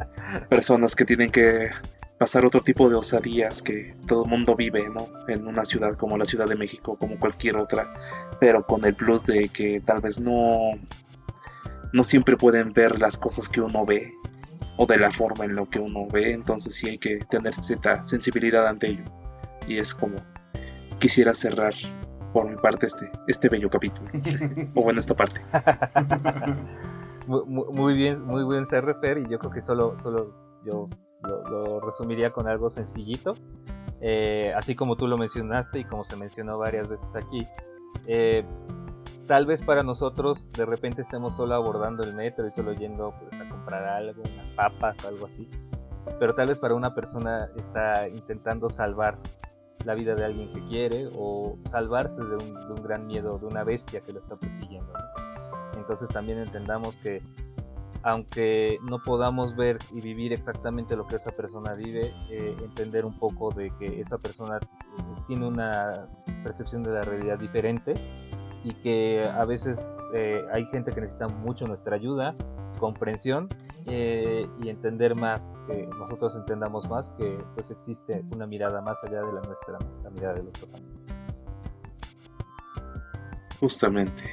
[0.49, 1.71] personas que tienen que
[2.19, 5.09] pasar otro tipo de osadías que todo el mundo vive, ¿no?
[5.29, 7.91] En una ciudad como la Ciudad de México, como cualquier otra,
[8.41, 10.71] pero con el plus de que tal vez no,
[11.93, 14.13] no siempre pueden ver las cosas que uno ve
[14.79, 18.03] o de la forma en lo que uno ve, entonces sí hay que tener cierta
[18.05, 19.05] sensibilidad ante ello.
[19.67, 20.17] Y es como
[20.99, 21.75] quisiera cerrar
[22.37, 24.11] por mi parte este, este bello capítulo,
[24.75, 25.41] o bueno, esta parte.
[27.27, 30.87] muy, bien, muy buen refer y yo creo que solo, solo yo
[31.23, 33.33] lo, resumiría con algo sencillito.
[34.03, 37.49] Eh, así como tú lo mencionaste y como se mencionó varias veces aquí.
[38.07, 38.45] Eh,
[39.27, 43.41] tal vez para nosotros de repente estemos solo abordando el metro y solo yendo pues,
[43.41, 45.49] a comprar algo, unas papas, algo así.
[46.19, 49.17] Pero tal vez para una persona está intentando salvar
[49.85, 54.01] la vida de alguien que quiere o salvarse de un, gran miedo, de una bestia
[54.01, 54.93] que lo está persiguiendo.
[55.77, 57.23] Entonces también entendamos que
[58.03, 63.19] aunque no podamos ver y vivir exactamente lo que esa persona vive, eh, entender un
[63.19, 64.61] poco de que esa persona
[65.27, 66.07] tiene una
[66.45, 67.95] percepción de la realidad diferente
[68.63, 72.37] y que a veces eh, hay gente que necesita mucho nuestra ayuda,
[72.77, 73.49] comprensión
[73.87, 79.23] eh, y entender más, que nosotros entendamos más que pues existe una mirada más allá
[79.23, 80.69] de la nuestra, la mirada del otro
[83.61, 84.25] Justamente.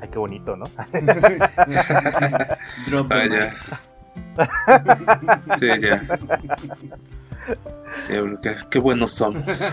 [0.00, 0.64] Ay, qué bonito, ¿no?
[2.86, 3.52] Drop ah, ya.
[5.58, 6.18] Sí, ya.
[8.06, 9.72] Qué, qué buenos somos.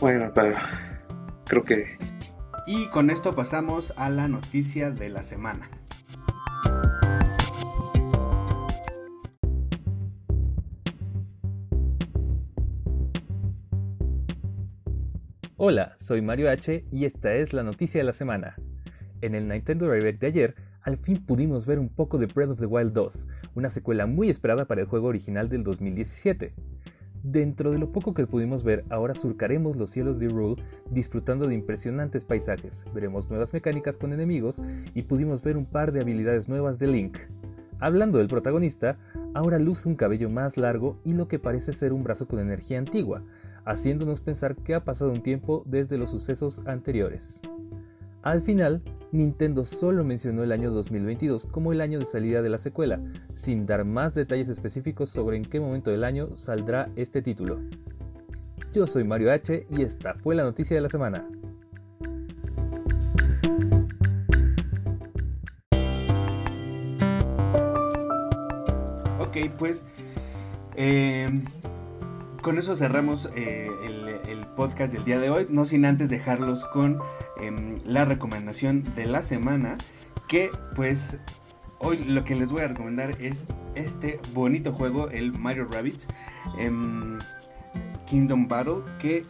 [0.00, 0.56] bueno, pero
[1.46, 1.96] creo que...
[2.66, 5.68] Y con esto pasamos a la noticia de la semana.
[15.56, 18.56] Hola, soy Mario H y esta es la noticia de la semana.
[19.20, 22.60] En el Nintendo Direct de ayer, al fin pudimos ver un poco de Breath of
[22.60, 26.54] the Wild 2, una secuela muy esperada para el juego original del 2017.
[27.24, 31.54] Dentro de lo poco que pudimos ver, ahora surcaremos los cielos de Rule disfrutando de
[31.54, 34.60] impresionantes paisajes, veremos nuevas mecánicas con enemigos
[34.94, 37.16] y pudimos ver un par de habilidades nuevas de Link.
[37.80, 38.98] Hablando del protagonista,
[39.32, 42.78] ahora luce un cabello más largo y lo que parece ser un brazo con energía
[42.78, 43.22] antigua,
[43.64, 47.40] haciéndonos pensar que ha pasado un tiempo desde los sucesos anteriores.
[48.20, 48.82] Al final,
[49.14, 53.00] Nintendo solo mencionó el año 2022 como el año de salida de la secuela,
[53.32, 57.60] sin dar más detalles específicos sobre en qué momento del año saldrá este título.
[58.72, 61.28] Yo soy Mario H y esta fue la noticia de la semana.
[69.20, 69.84] Ok, pues
[70.74, 71.30] eh,
[72.42, 74.03] con eso cerramos eh, el,
[74.56, 76.98] podcast del día de hoy, no sin antes dejarlos con
[77.40, 79.76] em, la recomendación de la semana,
[80.28, 81.18] que pues
[81.78, 86.08] hoy lo que les voy a recomendar es este bonito juego, el Mario Rabbits
[86.58, 87.18] em,
[88.06, 89.24] Kingdom Battle, que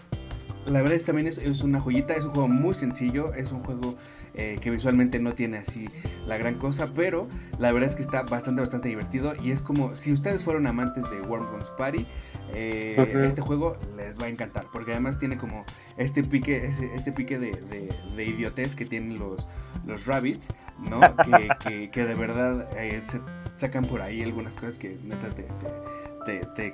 [0.66, 3.96] la verdad es, también es, una joyita, es un juego muy sencillo, es un juego
[4.34, 5.88] eh, que visualmente no tiene así
[6.26, 7.28] la gran cosa, pero
[7.59, 11.05] la verdad es que está bastante, bastante divertido y es como si ustedes fueron amantes
[11.11, 12.07] de Worms Party,
[12.53, 15.64] eh, este juego les va a encantar, porque además tiene como
[15.97, 17.53] este pique, este pique de,
[18.16, 19.47] de, idiotez que tienen los,
[19.86, 21.01] los rabbits, ¿no?
[21.64, 23.20] que, que, de verdad eh, se
[23.57, 25.68] sacan por ahí algunas cosas que neta te, te,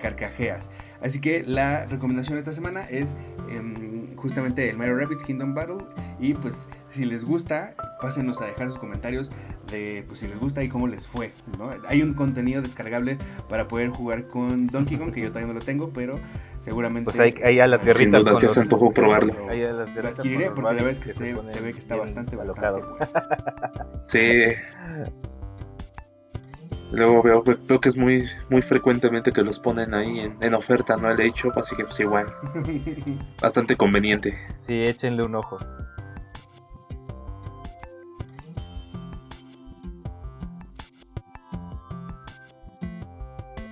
[0.01, 0.71] carcajeas.
[1.01, 3.17] Así que la recomendación de esta semana es
[3.49, 5.79] em, justamente el Mario Rabbits Kingdom Battle.
[6.19, 9.31] Y pues si les gusta, pásenos a dejar sus comentarios
[9.71, 11.33] de pues si les gusta y cómo les fue.
[11.59, 11.71] ¿no?
[11.89, 15.65] Hay un contenido descargable para poder jugar con Donkey Kong, que yo todavía no lo
[15.65, 16.21] tengo, pero
[16.59, 17.11] seguramente...
[17.11, 18.25] Pues ahí, a las guerritas.
[18.25, 18.95] Sí, con los...
[18.95, 19.49] probarlo.
[19.49, 21.97] Ahí a las lo adquiriré porque la verdad es que, se, se, ve que está
[21.97, 22.97] bastante, bastante bueno.
[24.07, 24.43] Sí.
[26.93, 30.97] Luego veo, veo que es muy muy frecuentemente que los ponen ahí en, en oferta,
[30.97, 31.11] ¿no?
[31.11, 32.27] El hecho, así que pues igual.
[33.41, 34.37] Bastante conveniente.
[34.67, 35.59] Sí, échenle un ojo.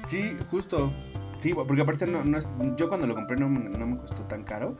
[0.06, 0.92] Sí, justo.
[1.40, 4.42] Sí, porque aparte no, no es, yo cuando lo compré no, no me costó tan
[4.42, 4.76] caro.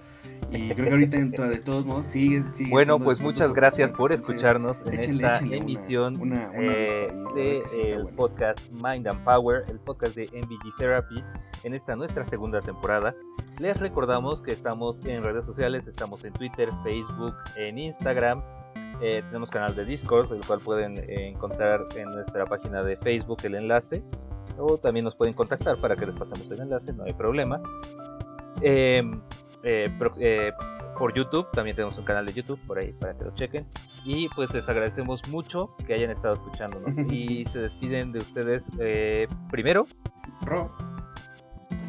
[0.51, 2.43] Y creo que ahorita de todos modos sigue.
[2.71, 9.65] bueno, pues muchas gracias por escucharnos en esta emisión eh, del podcast Mind and Power,
[9.69, 11.23] el podcast de MVG Therapy,
[11.65, 13.15] en esta nuestra segunda temporada.
[13.59, 18.43] Les recordamos que estamos en redes sociales, estamos en Twitter, Facebook, en Instagram
[19.01, 23.39] Eh, tenemos canal de Discord, el cual pueden eh, encontrar en nuestra página de Facebook
[23.45, 24.03] el enlace.
[24.59, 27.61] O también nos pueden contactar para que les pasemos el enlace, no hay problema.
[28.61, 29.13] Em,
[29.63, 29.91] eh,
[30.21, 30.53] eh,
[30.99, 33.65] por YouTube, también tenemos un canal de YouTube por ahí para que lo chequen.
[34.05, 36.99] Y pues les agradecemos mucho que hayan estado escuchándonos.
[37.13, 38.63] y se despiden de ustedes
[39.51, 39.87] primero.
[40.43, 40.71] Ro.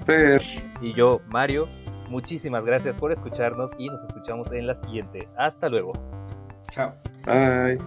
[0.05, 0.41] Fer.
[0.82, 1.67] Y yo, Mario.
[2.09, 5.28] Muchísimas gracias por escucharnos y nos escuchamos en la siguiente.
[5.38, 5.93] Hasta luego.
[6.72, 6.93] Chao.
[7.26, 7.80] Bye.